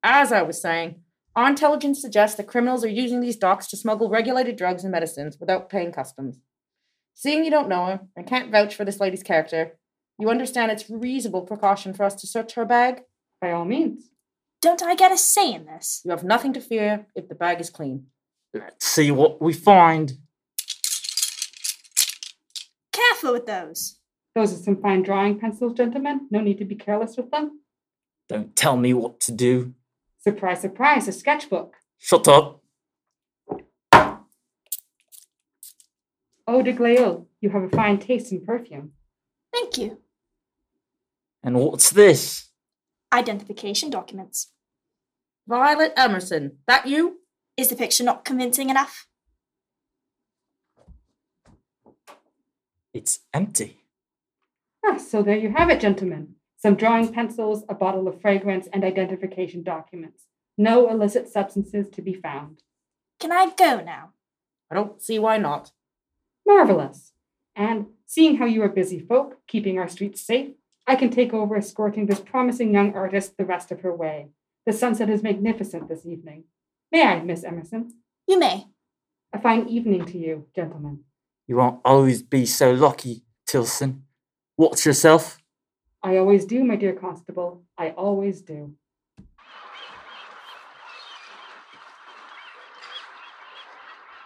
As 0.02 0.32
I 0.32 0.44
was 0.44 0.62
saying, 0.62 1.02
our 1.36 1.50
intelligence 1.50 2.02
suggests 2.02 2.38
that 2.38 2.48
criminals 2.48 2.86
are 2.86 2.90
using 2.90 3.20
these 3.20 3.36
docks 3.36 3.68
to 3.68 3.76
smuggle 3.76 4.10
regulated 4.10 4.56
drugs 4.56 4.86
and 4.86 4.94
medicines 4.94 5.38
without 5.38 5.70
paying 5.70 5.92
customs. 5.92 6.40
Seeing 7.14 7.44
you 7.44 7.52
don't 7.52 7.68
know 7.68 7.86
her 7.86 8.00
and 8.16 8.26
can't 8.26 8.50
vouch 8.50 8.74
for 8.74 8.86
this 8.86 9.02
lady's 9.02 9.24
character, 9.24 9.74
you 10.18 10.30
understand 10.30 10.72
it's 10.72 10.90
reasonable 10.90 11.42
precaution 11.42 11.94
for 11.94 12.06
us 12.06 12.16
to 12.16 12.28
search 12.28 12.54
her 12.54 12.64
bag? 12.64 13.02
By 13.42 13.52
all 13.52 13.66
means. 13.66 14.10
Don't 14.62 14.82
I 14.82 14.96
get 14.96 15.12
a 15.12 15.18
say 15.18 15.54
in 15.54 15.66
this? 15.66 16.02
You 16.06 16.12
have 16.12 16.24
nothing 16.24 16.54
to 16.54 16.62
fear 16.62 17.08
if 17.14 17.28
the 17.28 17.36
bag 17.36 17.60
is 17.60 17.70
clean. 17.70 18.06
Let's 18.54 18.88
see 18.88 19.12
what 19.12 19.42
we 19.42 19.52
find. 19.52 20.14
Careful 22.94 23.34
with 23.34 23.48
those. 23.48 24.00
Those 24.34 24.54
are 24.54 24.64
some 24.64 24.82
fine 24.82 25.04
drawing 25.04 25.40
pencils, 25.40 25.74
gentlemen. 25.74 26.28
No 26.32 26.40
need 26.40 26.58
to 26.60 26.66
be 26.66 26.76
careless 26.76 27.18
with 27.18 27.32
them. 27.32 27.60
Don't 28.30 28.56
tell 28.56 28.76
me 28.76 28.94
what 28.94 29.20
to 29.22 29.32
do. 29.32 29.74
Surprise, 30.20 30.62
surprise, 30.62 31.08
a 31.08 31.12
sketchbook. 31.12 31.76
Shut 31.98 32.28
up. 32.28 32.62
Eau 36.48 36.62
de 36.62 36.72
Gleil, 36.74 37.28
you 37.42 37.50
have 37.50 37.64
a 37.64 37.70
fine 37.70 38.00
taste 38.00 38.32
in 38.32 38.46
perfume. 38.46 38.92
Thank 39.54 39.78
you. 39.78 39.98
And 41.44 41.58
what's 41.58 41.92
this? 41.92 42.50
Identification 43.14 43.90
documents. 43.90 44.52
Violet 45.48 45.94
Emerson, 45.96 46.58
that 46.68 46.88
you? 46.88 47.20
Is 47.56 47.70
the 47.70 47.76
picture 47.76 48.04
not 48.04 48.26
convincing 48.26 48.70
enough? 48.70 49.08
It's 52.94 53.20
empty. 53.34 53.78
Ah, 54.86 54.98
so 54.98 55.22
there 55.22 55.38
you 55.38 55.52
have 55.52 55.70
it, 55.70 55.80
gentlemen. 55.80 56.37
Some 56.58 56.76
drawing 56.76 57.14
pencils, 57.14 57.64
a 57.70 57.76
bottle 57.76 58.08
of 58.08 58.20
fragrance, 58.20 58.68
and 58.74 58.84
identification 58.84 59.64
documents. 59.64 60.24
No 60.58 60.90
illicit 60.90 61.30
substances 61.30 61.90
to 61.90 62.02
be 62.02 62.14
found. 62.14 62.64
Can 63.20 63.32
I 63.32 63.52
go 63.56 63.82
now? 63.82 64.10
I 64.72 64.76
don't 64.76 65.02
see 65.02 65.20
why 65.20 65.38
not. 65.38 65.72
Marvelous. 66.46 67.14
And 67.56 67.88
seeing 68.06 68.38
how 68.38 68.46
you 68.46 68.62
are 68.64 68.70
busy 68.70 69.00
folk, 69.00 69.38
keeping 69.48 69.78
our 69.78 69.88
streets 69.88 70.22
safe, 70.22 70.52
I 70.88 70.96
can 70.96 71.10
take 71.10 71.34
over 71.34 71.56
escorting 71.56 72.06
this 72.06 72.20
promising 72.20 72.74
young 72.74 72.94
artist 72.96 73.38
the 73.38 73.46
rest 73.46 73.72
of 73.72 73.82
her 73.82 73.96
way. 73.96 74.30
The 74.66 74.74
sunset 74.74 75.10
is 75.10 75.22
magnificent 75.22 75.90
this 75.90 76.06
evening. 76.06 76.46
May 76.92 77.04
I, 77.04 77.22
Miss 77.22 77.44
Emerson? 77.44 77.94
You 78.28 78.40
may. 78.40 78.68
A 79.34 79.40
fine 79.40 79.68
evening 79.68 80.06
to 80.06 80.18
you, 80.18 80.48
gentlemen. 80.56 81.02
You 81.48 81.58
won't 81.58 81.82
always 81.86 82.24
be 82.24 82.46
so 82.46 82.72
lucky, 82.72 83.24
Tilson. 83.46 84.04
Watch 84.58 84.86
yourself. 84.86 85.38
I 86.04 86.18
always 86.18 86.46
do, 86.46 86.64
my 86.64 86.76
dear 86.76 86.94
constable. 86.94 87.64
I 87.78 87.90
always 87.90 88.42
do. 88.42 88.74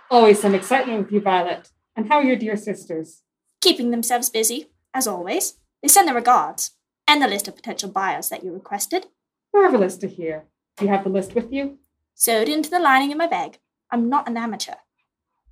Always 0.10 0.42
some 0.42 0.54
excitement 0.54 1.04
with 1.04 1.12
you, 1.12 1.22
Violet. 1.22 1.70
And 1.96 2.10
how 2.10 2.18
are 2.18 2.24
your 2.24 2.36
dear 2.36 2.58
sisters? 2.58 3.22
Keeping 3.62 3.92
themselves 3.92 4.30
busy, 4.30 4.72
as 4.94 5.08
always. 5.08 5.56
They 5.82 5.88
send 5.88 6.08
their 6.08 6.16
regards 6.16 6.72
and 7.08 7.22
the 7.22 7.28
list 7.28 7.48
of 7.48 7.56
potential 7.56 7.90
buyers 7.90 8.30
that 8.30 8.44
you 8.44 8.52
requested. 8.54 9.08
Marvelous 9.54 9.98
to 9.98 10.08
hear. 10.08 10.46
Do 10.78 10.86
you 10.86 10.92
have 10.92 11.04
the 11.04 11.10
list 11.10 11.34
with 11.34 11.52
you? 11.52 11.80
Sewed 12.16 12.50
into 12.50 12.70
the 12.70 12.80
lining 12.80 13.12
in 13.12 13.18
my 13.18 13.28
bag. 13.28 13.60
I'm 13.90 14.10
not 14.10 14.28
an 14.28 14.38
amateur. 14.38 14.76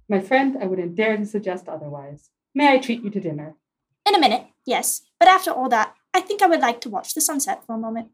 My 0.07 0.19
friend, 0.19 0.57
I 0.61 0.65
wouldn't 0.65 0.95
dare 0.95 1.17
to 1.17 1.25
suggest 1.25 1.67
otherwise. 1.67 2.29
May 2.53 2.73
I 2.73 2.77
treat 2.77 3.03
you 3.03 3.09
to 3.09 3.19
dinner? 3.19 3.55
In 4.05 4.15
a 4.15 4.19
minute, 4.19 4.45
yes. 4.65 5.01
But 5.19 5.29
after 5.29 5.51
all 5.51 5.69
that, 5.69 5.95
I 6.13 6.21
think 6.21 6.41
I 6.41 6.47
would 6.47 6.61
like 6.61 6.81
to 6.81 6.89
watch 6.89 7.13
the 7.13 7.21
sunset 7.21 7.65
for 7.65 7.75
a 7.75 7.77
moment. 7.77 8.09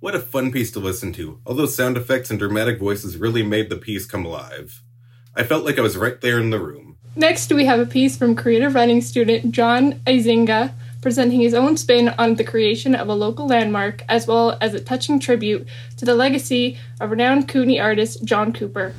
What 0.00 0.14
a 0.14 0.20
fun 0.20 0.50
piece 0.50 0.70
to 0.72 0.80
listen 0.80 1.12
to. 1.14 1.40
All 1.46 1.54
those 1.54 1.76
sound 1.76 1.96
effects 1.96 2.30
and 2.30 2.38
dramatic 2.38 2.78
voices 2.78 3.16
really 3.16 3.42
made 3.42 3.70
the 3.70 3.76
piece 3.76 4.04
come 4.04 4.24
alive. 4.24 4.82
I 5.36 5.44
felt 5.44 5.64
like 5.64 5.78
I 5.78 5.82
was 5.82 5.96
right 5.96 6.20
there 6.20 6.38
in 6.38 6.50
the 6.50 6.58
room. 6.58 6.98
Next, 7.14 7.52
we 7.52 7.66
have 7.66 7.78
a 7.78 7.86
piece 7.86 8.16
from 8.16 8.34
creative 8.34 8.74
writing 8.74 9.00
student 9.00 9.52
John 9.52 10.00
Izinga 10.06 10.72
presenting 11.02 11.40
his 11.40 11.52
own 11.52 11.76
spin 11.76 12.08
on 12.10 12.36
the 12.36 12.44
creation 12.44 12.94
of 12.94 13.08
a 13.08 13.14
local 13.14 13.46
landmark 13.46 14.02
as 14.08 14.26
well 14.26 14.56
as 14.60 14.72
a 14.72 14.80
touching 14.80 15.18
tribute 15.18 15.66
to 15.98 16.04
the 16.04 16.14
legacy 16.14 16.78
of 17.00 17.10
renowned 17.10 17.48
Cooney 17.48 17.78
artist 17.78 18.24
John 18.24 18.52
Cooper. 18.52 18.94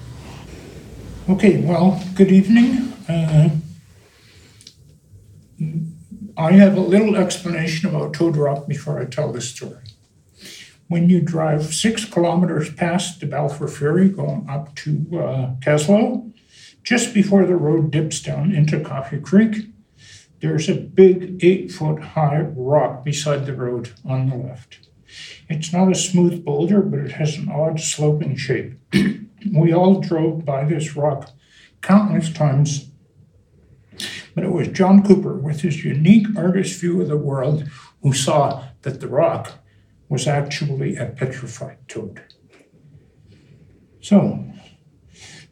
Okay, 1.30 1.62
well, 1.62 2.04
good 2.16 2.32
evening. 2.32 2.94
Uh, 3.08 3.50
I 6.36 6.54
have 6.54 6.76
a 6.76 6.82
little 6.82 7.16
explanation 7.16 7.90
about 7.90 8.14
Toad 8.14 8.36
Rock 8.36 8.68
before 8.68 9.00
I 9.00 9.06
tell 9.06 9.32
this 9.32 9.52
story. 9.52 9.84
When 10.88 11.08
you 11.08 11.22
drive 11.22 11.74
six 11.74 12.06
kilometers 12.06 12.74
past 12.74 13.20
the 13.20 13.28
Balfour 13.28 13.68
Ferry 13.68 14.10
going 14.10 14.50
up 14.50 14.74
to 14.78 15.06
uh, 15.14 15.56
Kaslo, 15.62 16.34
just 16.84 17.14
before 17.14 17.46
the 17.46 17.56
road 17.56 17.92
dips 17.92 18.20
down 18.20 18.52
into 18.52 18.80
Coffee 18.80 19.20
Creek, 19.20 19.68
there's 20.42 20.68
a 20.68 20.76
big 20.76 21.44
eight 21.44 21.72
foot 21.72 22.02
high 22.02 22.42
rock 22.42 23.06
beside 23.06 23.46
the 23.46 23.56
road 23.56 23.94
on 24.04 24.30
the 24.30 24.36
left. 24.36 24.90
It's 25.50 25.72
not 25.72 25.92
a 25.92 25.96
smooth 25.96 26.44
boulder, 26.44 26.82
but 26.82 27.00
it 27.00 27.12
has 27.14 27.38
an 27.38 27.50
odd 27.50 27.80
sloping 27.80 28.36
shape. 28.36 28.74
we 29.56 29.72
all 29.72 30.02
drove 30.02 30.46
by 30.46 30.66
this 30.66 30.96
rock 30.96 31.30
countless 31.82 32.34
times, 32.34 32.90
but 34.36 34.44
it 34.44 34.52
was 34.52 34.68
John 34.68 35.06
Cooper, 35.06 35.36
with 35.36 35.62
his 35.62 35.84
unique 35.84 36.28
artist 36.36 36.80
view 36.80 37.02
of 37.02 37.08
the 37.08 37.18
world, 37.18 37.70
who 38.02 38.14
saw 38.14 38.64
that 38.82 39.00
the 39.00 39.08
rock 39.08 39.60
was 40.10 40.28
actually 40.28 40.96
a 40.96 41.08
petrified 41.08 41.78
toad. 41.88 42.22
So, 44.02 44.46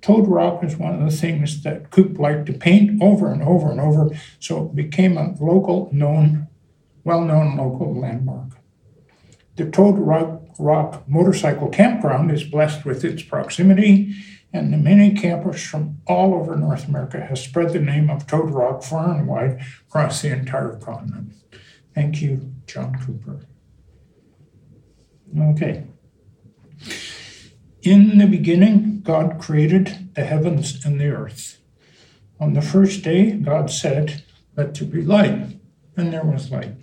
Toad 0.02 0.28
Rock 0.28 0.63
is 0.63 0.78
one 0.78 0.96
of 0.96 1.10
the 1.10 1.15
things 1.15 1.62
that 1.63 1.91
Coop 1.91 2.17
liked 2.17 2.48
to 2.48 2.54
paint 2.54 3.02
over 3.02 3.32
and 3.32 3.44
over 3.44 3.72
and 3.72 3.80
over, 3.80 4.10
so 4.39 4.65
it 4.65 4.76
became 4.76 5.17
a 5.17 5.36
local 5.39 5.89
known, 5.94 6.48
well-known 7.04 7.56
local 7.56 8.00
landmark. 8.00 8.58
The 9.58 9.70
Toad 9.70 10.00
Rock, 10.00 10.41
Rock 10.58 11.08
motorcycle 11.08 11.70
campground 11.70 12.32
is 12.32 12.44
blessed 12.44 12.84
with 12.84 13.06
its 13.06 13.22
proximity, 13.22 14.15
and 14.54 14.74
the 14.74 14.78
many 14.78 15.14
campers 15.14 15.64
from 15.64 16.02
all 16.08 16.34
over 16.34 16.56
North 16.56 16.88
America 16.88 17.22
have 17.22 17.40
spread 17.40 17.72
the 17.72 17.80
name 17.80 18.10
of 18.10 18.28
Toad 18.28 18.52
Rock 18.52 18.84
far 18.84 19.18
and 19.18 19.28
wide 19.28 19.62
across 19.88 20.22
the 20.22 20.32
entire 20.32 20.76
continent. 20.78 21.34
Thank 21.96 22.22
you, 22.22 22.54
John 22.68 22.96
Cooper. 23.06 23.46
Okay. 25.38 25.86
In 27.82 28.18
the 28.18 28.28
beginning, 28.28 29.02
God 29.02 29.40
created 29.40 30.14
the 30.16 30.26
heavens 30.26 30.86
and 30.86 31.00
the 31.00 31.10
earth. 31.10 31.60
On 32.40 32.54
the 32.54 32.62
first 32.62 33.04
day, 33.04 33.32
God 33.32 33.72
said, 33.72 34.24
Let 34.58 34.76
there 34.76 34.88
be 34.88 35.02
light, 35.02 35.58
and 35.96 36.12
there 36.12 36.24
was 36.26 36.52
light. 36.52 36.76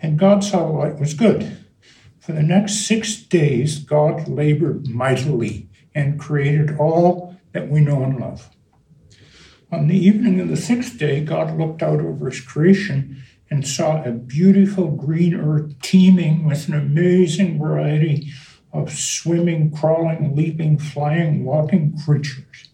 And 0.00 0.18
God 0.18 0.44
saw 0.44 0.66
light 0.66 0.98
was 0.98 1.14
good. 1.14 1.58
For 2.20 2.32
the 2.32 2.42
next 2.42 2.86
six 2.86 3.16
days, 3.16 3.78
God 3.78 4.28
labored 4.28 4.88
mightily 4.88 5.68
and 5.94 6.18
created 6.18 6.78
all 6.78 7.36
that 7.52 7.68
we 7.68 7.80
know 7.80 8.02
and 8.02 8.18
love. 8.18 8.50
On 9.70 9.88
the 9.88 9.98
evening 9.98 10.40
of 10.40 10.48
the 10.48 10.56
sixth 10.56 10.98
day, 10.98 11.24
God 11.24 11.56
looked 11.58 11.82
out 11.82 12.00
over 12.00 12.28
his 12.28 12.40
creation 12.40 13.22
and 13.50 13.66
saw 13.66 14.02
a 14.02 14.12
beautiful 14.12 14.88
green 14.90 15.34
earth 15.34 15.80
teeming 15.80 16.44
with 16.44 16.68
an 16.68 16.74
amazing 16.74 17.58
variety 17.58 18.32
of 18.72 18.92
swimming, 18.92 19.70
crawling, 19.70 20.34
leaping, 20.34 20.78
flying, 20.78 21.44
walking 21.44 21.98
creatures. 22.04 22.70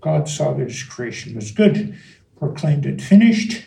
God 0.00 0.28
saw 0.28 0.52
that 0.54 0.68
his 0.68 0.82
creation 0.82 1.34
was 1.34 1.50
good, 1.50 1.98
proclaimed 2.38 2.84
it 2.84 3.00
finished, 3.00 3.66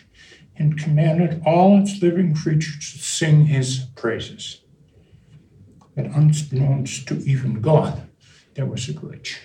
and 0.56 0.78
commanded 0.78 1.42
all 1.44 1.80
its 1.80 2.00
living 2.02 2.34
creatures 2.34 2.92
to 2.92 2.98
sing 2.98 3.46
his 3.46 3.86
praises. 3.96 4.62
But 5.94 6.06
unbeknownst 6.06 7.08
to 7.08 7.18
even 7.18 7.60
God, 7.60 8.07
there 8.58 8.66
was 8.66 8.86
a 8.90 8.92
glitch. 8.92 9.38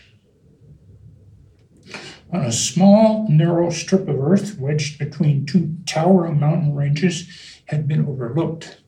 On 2.34 2.42
a 2.42 2.52
small, 2.52 3.26
narrow 3.30 3.70
strip 3.70 4.10
of 4.10 4.20
earth 4.20 4.58
wedged 4.60 5.00
between 5.00 5.46
two 5.46 5.78
towering 5.86 6.42
mountain 6.42 6.76
ranges 6.76 7.62
had 7.68 7.88
been 7.88 8.06
overlooked 8.06 8.84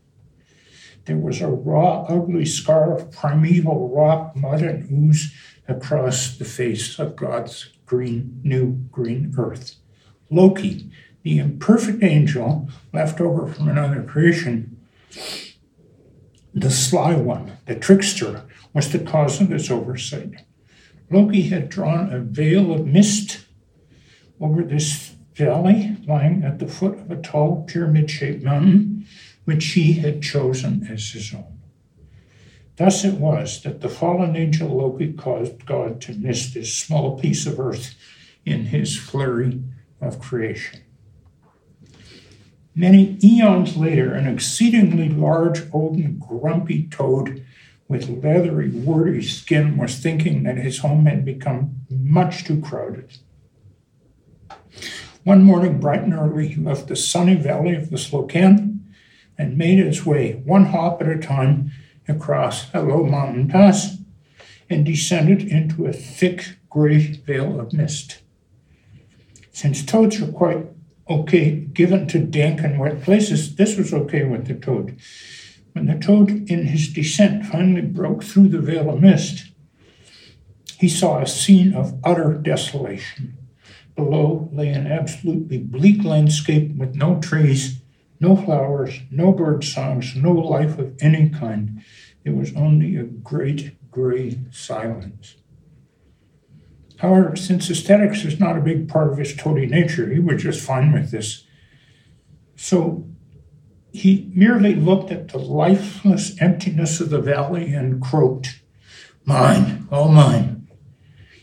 there 1.05 1.17
was 1.17 1.39
a 1.39 1.47
raw, 1.47 2.01
ugly 2.09 2.45
scar 2.45 2.95
of 2.95 3.11
primeval 3.11 3.89
rock, 3.89 4.35
mud, 4.35 4.61
and 4.61 4.91
ooze 4.91 5.33
across 5.67 6.35
the 6.37 6.45
face 6.45 6.99
of 6.99 7.15
God's 7.15 7.69
green, 7.85 8.41
new 8.43 8.73
green 8.91 9.33
earth. 9.37 9.75
Loki, 10.31 10.89
the 11.21 11.37
imperfect 11.37 12.03
angel 12.03 12.69
left 12.91 13.21
over 13.21 13.47
from 13.47 13.69
another 13.69 14.03
creation, 14.03 14.77
the 16.53 16.71
sly 16.71 17.15
one, 17.15 17.57
the 17.67 17.75
trickster, 17.75 18.43
was 18.75 18.91
the 18.91 18.99
cause 18.99 19.39
of 19.39 19.47
this 19.47 19.71
oversight. 19.71 20.43
Loki 21.09 21.43
had 21.43 21.69
drawn 21.69 22.11
a 22.11 22.19
veil 22.19 22.73
of 22.73 22.85
mist 22.85 23.45
over 24.39 24.63
this 24.63 25.15
valley 25.33 25.95
lying 26.05 26.43
at 26.43 26.59
the 26.59 26.67
foot 26.67 26.99
of 26.99 27.09
a 27.09 27.21
tall 27.21 27.63
pyramid 27.67 28.11
shaped 28.11 28.43
mountain 28.43 29.07
which 29.45 29.65
he 29.67 29.93
had 29.93 30.21
chosen 30.21 30.87
as 30.91 31.11
his 31.11 31.33
own. 31.33 31.59
Thus 32.75 33.05
it 33.05 33.13
was 33.13 33.63
that 33.63 33.79
the 33.79 33.87
fallen 33.87 34.35
angel 34.35 34.67
Loki 34.67 35.13
caused 35.13 35.65
God 35.65 36.01
to 36.01 36.13
miss 36.13 36.53
this 36.53 36.73
small 36.73 37.17
piece 37.17 37.45
of 37.45 37.59
earth 37.59 37.95
in 38.43 38.65
his 38.65 38.97
flurry 38.97 39.61
of 40.01 40.19
creation. 40.19 40.81
Many 42.75 43.17
eons 43.23 43.77
later, 43.77 44.13
an 44.13 44.27
exceedingly 44.27 45.07
large, 45.07 45.61
old, 45.71 45.95
and 45.95 46.19
grumpy 46.19 46.87
toad 46.89 47.45
with 47.87 48.09
leathery, 48.09 48.69
warty 48.69 49.21
skin 49.21 49.77
was 49.77 49.99
thinking 49.99 50.43
that 50.43 50.57
his 50.57 50.79
home 50.79 51.05
had 51.05 51.23
become 51.23 51.81
much 51.89 52.43
too 52.43 52.59
crowded. 52.59 53.17
One 55.23 55.43
morning, 55.43 55.79
bright 55.79 56.03
and 56.03 56.13
early, 56.13 56.49
he 56.49 56.61
left 56.61 56.87
the 56.87 56.95
sunny 56.95 57.35
valley 57.35 57.75
of 57.75 57.89
the 57.89 57.97
Slocan 57.97 58.79
and 59.37 59.57
made 59.57 59.79
his 59.79 60.05
way 60.05 60.33
one 60.45 60.65
hop 60.65 61.01
at 61.01 61.09
a 61.09 61.17
time 61.17 61.71
across 62.07 62.73
a 62.73 62.81
low 62.81 63.03
mountain 63.03 63.47
pass 63.47 63.97
and 64.69 64.85
descended 64.85 65.41
into 65.41 65.85
a 65.85 65.93
thick 65.93 66.57
gray 66.69 66.99
veil 66.99 67.59
of 67.59 67.73
mist. 67.73 68.21
Since 69.51 69.85
toads 69.85 70.21
are 70.21 70.31
quite 70.31 70.65
okay 71.09 71.51
given 71.51 72.07
to 72.07 72.19
dank 72.19 72.61
and 72.61 72.79
wet 72.79 73.01
places, 73.01 73.55
this 73.55 73.77
was 73.77 73.93
okay 73.93 74.23
with 74.23 74.47
the 74.47 74.55
toad. 74.55 74.97
When 75.75 75.87
the 75.87 75.95
toad 75.95 76.49
in 76.49 76.67
his 76.67 76.87
descent 76.87 77.45
finally 77.45 77.81
broke 77.81 78.23
through 78.23 78.47
the 78.47 78.61
veil 78.61 78.89
of 78.89 79.01
mist, 79.01 79.51
he 80.79 80.87
saw 80.87 81.19
a 81.19 81.27
scene 81.27 81.73
of 81.73 81.99
utter 82.01 82.33
desolation. 82.33 83.37
Below 83.93 84.49
lay 84.53 84.69
an 84.69 84.87
absolutely 84.87 85.57
bleak 85.57 86.05
landscape 86.05 86.75
with 86.77 86.95
no 86.95 87.19
trees 87.19 87.81
no 88.19 88.35
flowers, 88.35 89.01
no 89.11 89.31
bird 89.31 89.63
songs, 89.63 90.15
no 90.15 90.31
life 90.31 90.77
of 90.79 90.95
any 91.01 91.29
kind. 91.29 91.83
It 92.23 92.35
was 92.35 92.55
only 92.55 92.95
a 92.95 93.03
great 93.03 93.75
gray 93.91 94.39
silence. 94.51 95.35
However, 96.99 97.35
since 97.35 97.69
aesthetics 97.69 98.23
is 98.23 98.39
not 98.39 98.57
a 98.57 98.61
big 98.61 98.87
part 98.87 99.11
of 99.11 99.17
his 99.17 99.35
toady 99.35 99.65
nature, 99.65 100.09
he 100.09 100.19
was 100.19 100.41
just 100.41 100.61
fine 100.61 100.93
with 100.93 101.11
this. 101.11 101.45
So 102.55 103.05
he 103.95 104.29
merely 104.33 104.75
looked 104.75 105.11
at 105.11 105.29
the 105.29 105.37
lifeless 105.37 106.39
emptiness 106.41 106.99
of 106.99 107.09
the 107.09 107.21
valley 107.21 107.73
and 107.73 108.01
croaked, 108.01 108.61
Mine, 109.25 109.87
all 109.91 110.09
mine. 110.09 110.67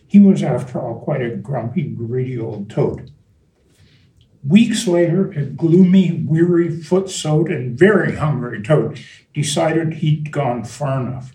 He 0.07 0.21
was, 0.21 0.43
after 0.43 0.81
all, 0.81 1.01
quite 1.01 1.23
a 1.23 1.35
grumpy, 1.35 1.83
greedy 1.83 2.39
old 2.39 2.71
toad. 2.71 3.11
Weeks 4.47 4.87
later, 4.87 5.33
a 5.33 5.45
gloomy, 5.45 6.23
weary, 6.25 6.71
footsore, 6.71 7.49
and 7.49 7.77
very 7.77 8.17
hungry 8.17 8.63
toad 8.63 9.01
decided 9.35 9.95
he'd 9.95 10.31
gone 10.31 10.65
far 10.65 11.01
enough. 11.01 11.33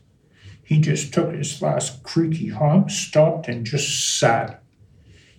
He 0.64 0.80
just 0.80 1.14
took 1.14 1.34
his 1.34 1.62
last 1.62 2.04
creaky 2.04 2.50
hop, 2.50 2.92
stopped, 2.92 3.48
and 3.48 3.66
just 3.66 4.20
sat. 4.20 4.62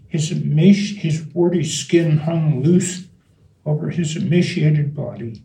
His, 0.06 0.30
his 0.30 1.26
warty 1.32 1.64
skin 1.64 2.18
hung 2.18 2.62
loose 2.62 3.06
over 3.64 3.90
his 3.90 4.16
emaciated 4.16 4.94
body. 4.94 5.42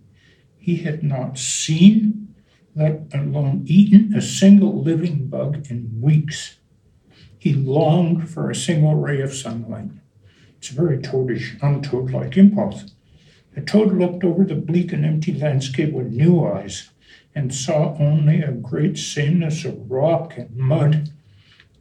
He 0.63 0.77
had 0.77 1.03
not 1.03 1.37
seen, 1.37 2.33
let 2.73 3.13
alone 3.13 3.63
eaten, 3.65 4.15
a 4.15 4.21
single 4.21 4.81
living 4.81 5.27
bug 5.27 5.69
in 5.69 5.99
weeks. 5.99 6.55
He 7.37 7.53
longed 7.53 8.29
for 8.29 8.49
a 8.49 8.55
single 8.55 8.95
ray 8.95 9.19
of 9.19 9.33
sunlight. 9.33 9.89
It's 10.57 10.71
a 10.71 10.75
very 10.75 10.99
toadish, 10.99 11.57
untoad-like 11.61 12.37
impulse. 12.37 12.95
The 13.53 13.59
toad 13.59 13.93
looked 13.97 14.23
over 14.23 14.45
the 14.45 14.55
bleak 14.55 14.93
and 14.93 15.03
empty 15.03 15.33
landscape 15.33 15.91
with 15.91 16.13
new 16.13 16.45
eyes 16.45 16.91
and 17.35 17.53
saw 17.53 17.97
only 17.97 18.41
a 18.41 18.53
great 18.53 18.97
sameness 18.97 19.65
of 19.65 19.91
rock 19.91 20.37
and 20.37 20.55
mud. 20.55 21.09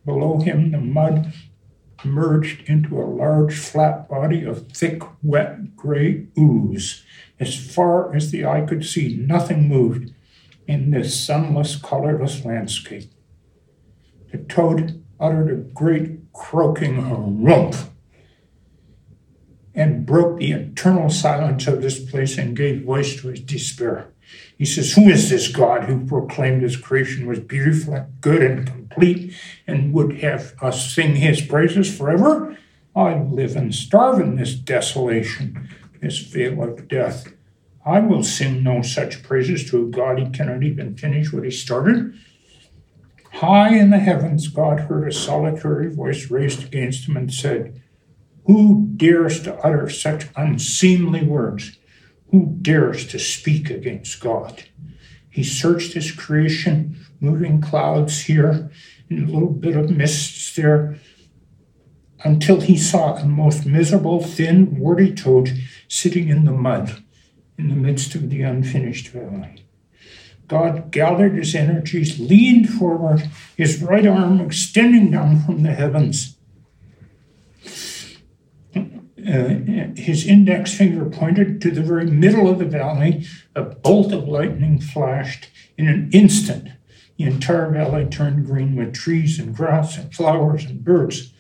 Below 0.04 0.40
him, 0.40 0.72
the 0.72 0.80
mud 0.80 1.32
merged 2.04 2.68
into 2.68 3.00
a 3.00 3.04
large 3.04 3.58
flat 3.58 4.08
body 4.08 4.44
of 4.44 4.68
thick, 4.72 5.02
wet, 5.22 5.76
gray 5.76 6.26
ooze. 6.38 7.04
As 7.40 7.56
far 7.56 8.14
as 8.14 8.30
the 8.30 8.44
eye 8.44 8.62
could 8.62 8.84
see, 8.84 9.16
nothing 9.16 9.68
moved 9.68 10.12
in 10.66 10.90
this 10.90 11.18
sunless, 11.18 11.76
colorless 11.76 12.44
landscape. 12.44 13.10
The 14.30 14.38
toad 14.38 15.04
uttered 15.20 15.50
a 15.50 15.56
great 15.56 16.32
croaking 16.32 16.96
harumph 17.02 17.88
and 19.74 20.06
broke 20.06 20.38
the 20.38 20.52
eternal 20.52 21.08
silence 21.08 21.66
of 21.66 21.82
this 21.82 21.98
place 21.98 22.36
and 22.38 22.56
gave 22.56 22.84
voice 22.84 23.20
to 23.20 23.28
his 23.28 23.40
despair. 23.40 24.08
He 24.56 24.64
says, 24.64 24.92
Who 24.92 25.08
is 25.08 25.30
this 25.30 25.48
God 25.48 25.84
who 25.84 26.06
proclaimed 26.06 26.62
his 26.62 26.76
creation 26.76 27.26
was 27.26 27.40
beautiful 27.40 27.94
and 27.94 28.20
good 28.20 28.42
and 28.42 28.66
complete 28.66 29.34
and 29.66 29.92
would 29.92 30.20
have 30.20 30.54
us 30.60 30.94
sing 30.94 31.16
his 31.16 31.40
praises 31.40 31.96
forever? 31.96 32.56
I 32.94 33.14
live 33.14 33.56
and 33.56 33.74
starve 33.74 34.20
in 34.20 34.36
this 34.36 34.54
desolation, 34.54 35.68
this 36.00 36.18
vale 36.18 36.62
of 36.62 36.88
death. 36.88 37.32
I 37.84 38.00
will 38.00 38.22
sing 38.22 38.62
no 38.62 38.82
such 38.82 39.22
praises 39.22 39.68
to 39.70 39.82
a 39.82 39.86
God 39.86 40.18
he 40.18 40.30
cannot 40.30 40.62
even 40.62 40.96
finish 40.96 41.32
what 41.32 41.44
he 41.44 41.50
started. 41.50 42.14
High 43.32 43.74
in 43.74 43.90
the 43.90 43.98
heavens, 43.98 44.48
God 44.48 44.80
heard 44.80 45.08
a 45.08 45.12
solitary 45.12 45.92
voice 45.92 46.30
raised 46.30 46.64
against 46.64 47.08
him 47.08 47.16
and 47.16 47.32
said, 47.32 47.82
Who 48.46 48.88
dares 48.96 49.42
to 49.42 49.54
utter 49.56 49.88
such 49.88 50.26
unseemly 50.36 51.22
words? 51.22 51.78
Who 52.30 52.56
dares 52.60 53.06
to 53.08 53.18
speak 53.18 53.70
against 53.70 54.20
God? 54.20 54.64
He 55.30 55.44
searched 55.44 55.94
his 55.94 56.10
creation, 56.10 56.96
moving 57.20 57.60
clouds 57.60 58.22
here 58.22 58.70
and 59.08 59.28
a 59.28 59.32
little 59.32 59.50
bit 59.50 59.76
of 59.76 59.90
mists 59.90 60.54
there, 60.56 60.98
until 62.24 62.60
he 62.60 62.76
saw 62.76 63.14
a 63.14 63.24
most 63.24 63.66
miserable, 63.66 64.22
thin, 64.22 64.78
warty 64.78 65.12
toad 65.12 65.52
sitting 65.88 66.28
in 66.28 66.44
the 66.44 66.52
mud 66.52 67.02
in 67.58 67.68
the 67.68 67.76
midst 67.76 68.14
of 68.14 68.30
the 68.30 68.42
unfinished 68.42 69.08
valley. 69.08 69.64
God 70.48 70.90
gathered 70.90 71.34
his 71.34 71.54
energies, 71.54 72.18
leaned 72.18 72.68
forward, 72.68 73.30
his 73.56 73.82
right 73.82 74.06
arm 74.06 74.40
extending 74.40 75.10
down 75.10 75.40
from 75.40 75.62
the 75.62 75.72
heavens. 75.72 76.36
Uh, 79.26 79.92
his 79.96 80.26
index 80.26 80.74
finger 80.74 81.04
pointed 81.04 81.60
to 81.60 81.70
the 81.70 81.82
very 81.82 82.06
middle 82.06 82.48
of 82.48 82.58
the 82.58 82.64
valley. 82.64 83.26
A 83.54 83.62
bolt 83.62 84.12
of 84.12 84.26
lightning 84.26 84.80
flashed. 84.80 85.48
In 85.78 85.88
an 85.88 86.10
instant, 86.12 86.68
the 87.16 87.24
entire 87.24 87.70
valley 87.70 88.06
turned 88.06 88.46
green 88.46 88.74
with 88.74 88.94
trees 88.94 89.38
and 89.38 89.54
grass 89.54 89.96
and 89.96 90.12
flowers 90.14 90.64
and 90.64 90.84
birds. 90.84 91.32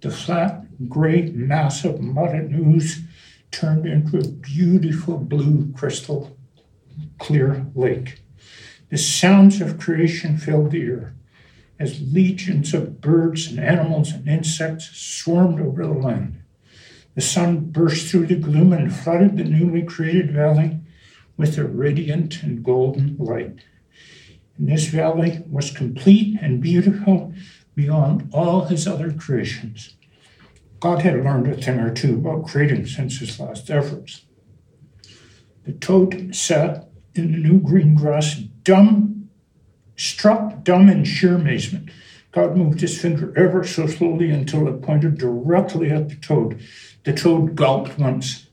The 0.00 0.10
flat, 0.10 0.64
gray 0.88 1.30
mass 1.30 1.84
of 1.84 2.00
mud 2.00 2.34
and 2.34 2.54
ooze 2.54 3.02
turned 3.50 3.86
into 3.86 4.18
a 4.18 4.28
beautiful 4.28 5.18
blue, 5.18 5.72
crystal 5.74 6.36
clear 7.18 7.66
lake. 7.74 8.22
The 8.90 8.98
sounds 8.98 9.60
of 9.60 9.78
creation 9.78 10.38
filled 10.38 10.72
the 10.72 10.82
air 10.82 11.14
as 11.78 12.12
legions 12.12 12.74
of 12.74 13.00
birds 13.00 13.46
and 13.46 13.58
animals 13.58 14.12
and 14.12 14.28
insects 14.28 14.90
swarmed 14.96 15.60
over 15.60 15.86
the 15.86 15.92
land. 15.92 16.42
The 17.14 17.20
sun 17.20 17.70
burst 17.70 18.08
through 18.08 18.26
the 18.26 18.36
gloom 18.36 18.72
and 18.72 18.94
flooded 18.94 19.36
the 19.36 19.44
newly 19.44 19.82
created 19.82 20.32
valley 20.32 20.80
with 21.36 21.58
a 21.58 21.64
radiant 21.64 22.42
and 22.42 22.64
golden 22.64 23.16
light. 23.18 23.60
And 24.56 24.68
this 24.68 24.86
valley 24.86 25.42
was 25.50 25.70
complete 25.70 26.38
and 26.40 26.60
beautiful 26.60 27.34
beyond 27.74 28.30
all 28.32 28.66
his 28.66 28.86
other 28.86 29.12
creations. 29.12 29.96
God 30.80 31.02
had 31.02 31.22
learned 31.22 31.48
a 31.48 31.56
thing 31.56 31.78
or 31.78 31.92
two 31.92 32.14
about 32.14 32.46
creating 32.46 32.86
since 32.86 33.18
his 33.18 33.38
last 33.38 33.70
efforts. 33.70 34.24
The 35.64 35.72
toad 35.72 36.34
sat 36.34 36.88
in 37.14 37.32
the 37.32 37.38
new 37.38 37.60
green 37.60 37.94
grass, 37.94 38.34
dumb, 38.34 39.28
struck 39.96 40.64
dumb 40.64 40.88
in 40.88 41.04
sheer 41.04 41.36
amazement. 41.36 41.90
God 42.32 42.56
moved 42.56 42.80
his 42.80 43.00
finger 43.00 43.32
ever 43.36 43.62
so 43.62 43.86
slowly 43.86 44.30
until 44.30 44.66
it 44.66 44.82
pointed 44.82 45.18
directly 45.18 45.90
at 45.90 46.08
the 46.08 46.16
toad. 46.16 46.60
The 47.04 47.12
toad 47.12 47.54
gulped 47.54 47.98
once. 47.98 48.46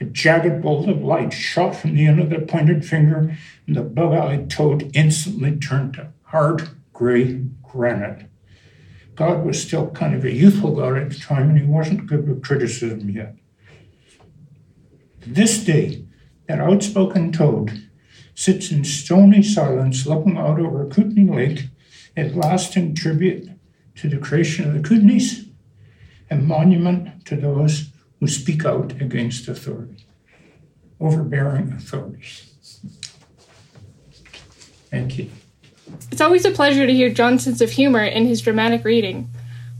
A 0.00 0.04
jagged 0.04 0.62
bolt 0.62 0.88
of 0.88 1.02
light 1.02 1.32
shot 1.32 1.76
from 1.76 1.94
the 1.94 2.06
end 2.06 2.20
of 2.20 2.30
the 2.30 2.40
pointed 2.40 2.84
finger, 2.84 3.36
and 3.66 3.76
the 3.76 3.82
bug 3.82 4.12
eyed 4.12 4.50
toad 4.50 4.90
instantly 4.94 5.56
turned 5.56 5.94
to 5.94 6.12
hard 6.24 6.68
gray 6.92 7.44
granite. 7.62 8.26
God 9.14 9.44
was 9.44 9.62
still 9.62 9.90
kind 9.90 10.14
of 10.14 10.24
a 10.24 10.32
youthful 10.32 10.74
God 10.74 10.98
at 10.98 11.10
the 11.10 11.18
time, 11.18 11.50
and 11.50 11.58
he 11.58 11.64
wasn't 11.64 12.06
good 12.06 12.28
with 12.28 12.42
criticism 12.42 13.08
yet. 13.10 13.36
This 15.26 15.62
day, 15.64 16.04
that 16.48 16.60
outspoken 16.60 17.32
toad 17.32 17.88
sits 18.34 18.70
in 18.70 18.84
stony 18.84 19.42
silence 19.42 20.06
looking 20.06 20.36
out 20.36 20.58
over 20.58 20.86
Kootenay 20.86 21.32
Lake, 21.32 21.68
a 22.16 22.28
lasting 22.30 22.94
tribute 22.94 23.48
to 23.96 24.08
the 24.08 24.18
creation 24.18 24.66
of 24.66 24.74
the 24.74 24.86
Kootenays, 24.88 25.43
a 26.30 26.36
monument 26.36 27.24
to 27.26 27.36
those 27.36 27.90
who 28.20 28.26
speak 28.26 28.64
out 28.64 28.92
against 29.00 29.48
authority, 29.48 30.06
overbearing 31.00 31.72
authorities. 31.72 32.50
Thank 34.90 35.18
you. 35.18 35.30
It's 36.10 36.20
always 36.20 36.44
a 36.44 36.50
pleasure 36.50 36.86
to 36.86 36.92
hear 36.92 37.10
John's 37.10 37.44
sense 37.44 37.60
of 37.60 37.70
humor 37.70 38.04
in 38.04 38.26
his 38.26 38.40
dramatic 38.40 38.84
reading. 38.84 39.28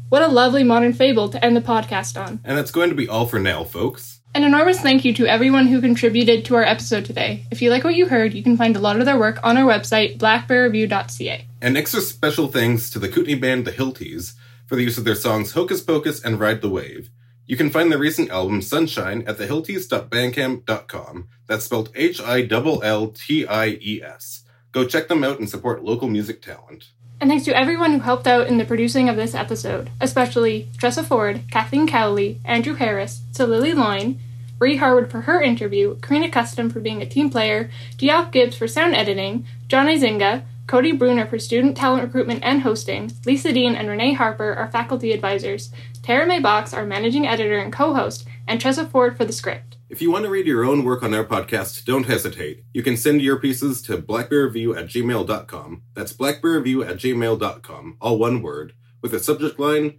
What 0.09 0.23
a 0.23 0.29
lovely 0.29 0.63
modern 0.63 0.93
fable 0.93 1.29
to 1.31 1.45
end 1.45 1.57
the 1.57 1.61
podcast 1.61 2.21
on. 2.21 2.41
And 2.45 2.59
that's 2.59 2.71
going 2.71 2.91
to 2.91 2.97
be 2.97 3.09
all 3.09 3.27
for 3.27 3.39
now, 3.39 3.65
folks. 3.65 4.21
An 4.35 4.45
enormous 4.45 4.81
thank 4.81 5.05
you 5.05 5.15
to 5.15 5.27
everyone 5.27 5.69
who 5.69 5.81
contributed 5.81 6.45
to 6.47 6.57
our 6.57 6.65
episode 6.65 7.05
today. 7.05 7.47
If 7.53 7.63
you 7.63 7.71
like 7.71 7.85
what 7.85 7.95
you 7.95 8.07
heard, 8.07 8.35
you 8.35 8.43
can 8.43 8.57
find 8.57 8.77
a 8.77 8.81
lot 8.81 8.99
of 8.99 9.07
their 9.07 9.19
work 9.19 9.39
on 9.45 9.57
our 9.57 9.65
website, 9.65 10.19
blackbearreview.ca. 10.19 11.47
And 11.63 11.77
extra 11.77 12.01
special 12.01 12.49
thanks 12.49 12.91
to 12.91 12.99
the 12.99 13.09
Kootenay 13.09 13.37
band 13.37 13.65
The 13.65 13.73
Hillties 13.73 14.35
for 14.67 14.77
the 14.77 14.83
use 14.83 14.99
of 14.99 15.05
their 15.05 15.15
songs 15.15 15.53
Hocus 15.53 15.81
Pocus 15.81 16.23
and 16.25 16.41
Ride 16.41 16.61
the 16.61 16.69
Wave. 16.69 17.11
You 17.47 17.57
can 17.57 17.71
find 17.71 17.93
their 17.93 17.99
recent 17.99 18.31
album 18.31 18.63
Sunshine 18.63 19.23
at 19.27 19.37
thehillties.bandcamp.com. 19.37 21.29
That's 21.47 21.65
spelled 21.65 21.91
H 21.95 22.21
I 22.21 22.47
L 22.51 22.83
L 22.83 23.09
T 23.09 23.47
I 23.47 23.79
E 23.81 24.03
S. 24.03 24.45
Go 24.73 24.87
check 24.87 25.09
them 25.09 25.23
out 25.23 25.39
and 25.39 25.49
support 25.49 25.85
local 25.85 26.09
music 26.09 26.41
talent. 26.41 26.87
And 27.21 27.31
thanks 27.31 27.45
to 27.45 27.57
everyone 27.57 27.93
who 27.93 28.01
helped 28.01 28.27
out 28.27 28.49
in 28.49 28.59
the 28.59 28.65
producing 28.65 29.09
of 29.09 29.17
this 29.17 29.35
episode, 29.35 29.91
especially 30.01 30.69
Tressa 30.79 31.05
Ford, 31.05 31.43
Kathleen 31.51 31.87
Cowley, 31.87 32.41
Andrew 32.45 32.75
Harris, 32.75 33.21
to 33.35 33.47
Lily 33.47 33.73
Loyne, 33.73 34.19
Bree 34.59 34.77
Harwood 34.77 35.11
for 35.11 35.23
her 35.23 35.41
interview, 35.41 35.99
Karina 36.01 36.31
Custom 36.31 36.71
for 36.71 36.81
being 36.81 37.03
a 37.03 37.07
team 37.07 37.31
player, 37.31 37.71
Geoff 37.97 38.33
Gibbs 38.33 38.57
for 38.57 38.67
sound 38.67 38.95
editing, 38.95 39.47
Johnny 39.69 39.99
Izinga, 39.99 40.45
Cody 40.67 40.93
Bruner 40.93 41.27
for 41.27 41.39
student 41.39 41.77
talent 41.77 42.03
recruitment 42.03 42.43
and 42.43 42.63
hosting, 42.63 43.13
Lisa 43.27 43.53
Dean 43.53 43.75
and 43.75 43.89
Renee 43.89 44.15
Harper 44.15 44.55
are 44.55 44.71
faculty 44.71 45.13
advisors, 45.13 45.71
Tara 46.03 46.27
May 46.27 46.41
Box, 46.41 46.73
our 46.73 46.87
managing 46.87 47.27
editor 47.27 47.59
and 47.59 47.73
co 47.73 47.93
host, 47.93 48.27
and 48.49 48.61
Tressa 48.61 48.87
Ford 48.87 49.17
for 49.17 49.25
the 49.25 49.33
script. 49.33 49.77
If 49.91 50.01
you 50.01 50.11
want 50.11 50.25
to 50.25 50.31
read 50.31 50.47
your 50.47 50.65
own 50.65 50.83
work 50.85 51.03
on 51.03 51.13
our 51.13 51.25
podcast, 51.25 51.85
don't 51.85 52.07
hesitate. 52.07 52.65
You 52.73 52.83
can 52.83 52.97
send 52.97 53.21
your 53.21 53.39
pieces 53.39 53.83
to 53.83 53.99
blackbearreview 53.99 54.77
at 54.77 54.87
gmail.com. 54.87 55.83
That's 55.93 56.13
blackbearreview 56.13 56.89
at 56.89 56.97
gmail.com, 56.97 57.97
all 58.01 58.19
one 58.19 58.43
word, 58.43 58.73
with 59.03 59.13
a 59.13 59.21
subject 59.21 59.61
line 59.61 59.99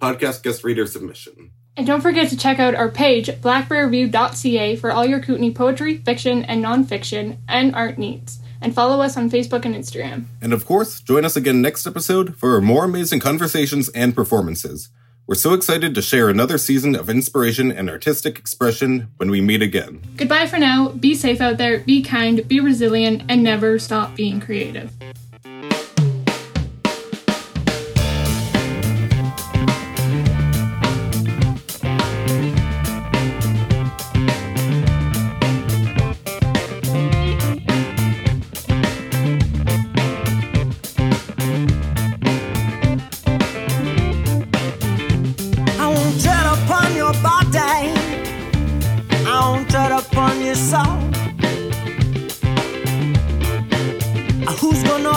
podcast 0.00 0.42
guest 0.42 0.64
reader 0.64 0.86
submission. 0.86 1.52
And 1.76 1.86
don't 1.86 2.00
forget 2.00 2.30
to 2.30 2.38
check 2.38 2.58
out 2.58 2.74
our 2.74 2.90
page, 2.90 3.28
blackbearreview.ca, 3.28 4.76
for 4.76 4.92
all 4.92 5.04
your 5.04 5.20
Kootenay 5.20 5.52
poetry, 5.52 5.98
fiction, 5.98 6.42
and 6.44 6.64
nonfiction, 6.64 7.36
and 7.46 7.74
art 7.74 7.98
needs. 7.98 8.40
And 8.60 8.74
follow 8.74 9.00
us 9.00 9.16
on 9.16 9.30
Facebook 9.30 9.64
and 9.64 9.74
Instagram. 9.74 10.24
And 10.40 10.52
of 10.52 10.64
course, 10.64 11.00
join 11.00 11.24
us 11.24 11.36
again 11.36 11.60
next 11.60 11.86
episode 11.86 12.36
for 12.36 12.60
more 12.60 12.84
amazing 12.84 13.20
conversations 13.20 13.88
and 13.90 14.14
performances. 14.14 14.90
We're 15.28 15.34
so 15.34 15.54
excited 15.54 15.92
to 15.96 16.02
share 16.02 16.28
another 16.28 16.56
season 16.56 16.94
of 16.94 17.10
inspiration 17.10 17.72
and 17.72 17.90
artistic 17.90 18.38
expression 18.38 19.08
when 19.16 19.28
we 19.28 19.40
meet 19.40 19.60
again. 19.60 20.00
Goodbye 20.16 20.46
for 20.46 20.56
now. 20.56 20.90
Be 20.90 21.16
safe 21.16 21.40
out 21.40 21.58
there, 21.58 21.80
be 21.80 22.00
kind, 22.00 22.46
be 22.46 22.60
resilient, 22.60 23.24
and 23.28 23.42
never 23.42 23.80
stop 23.80 24.14
being 24.14 24.40
creative. 24.40 24.92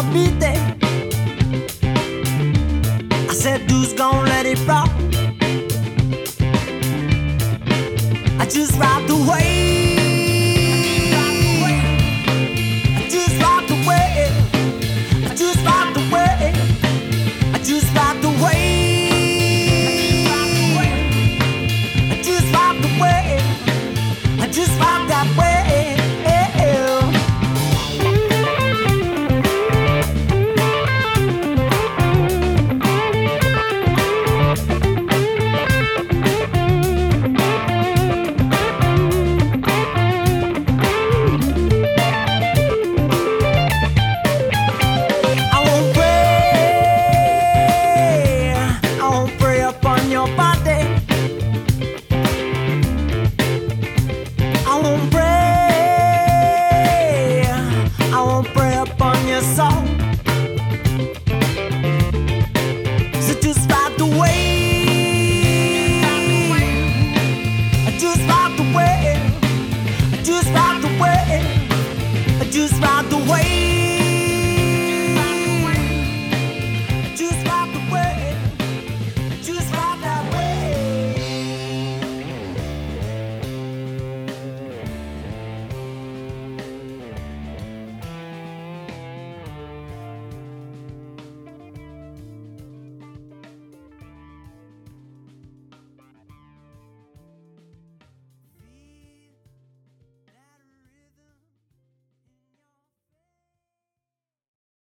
There? 0.01 0.77
I 3.29 3.33
said, 3.33 3.69
who's 3.69 3.91
gonna 3.91 4.29
let 4.29 4.45
it 4.45 4.57
roll? 4.65 4.88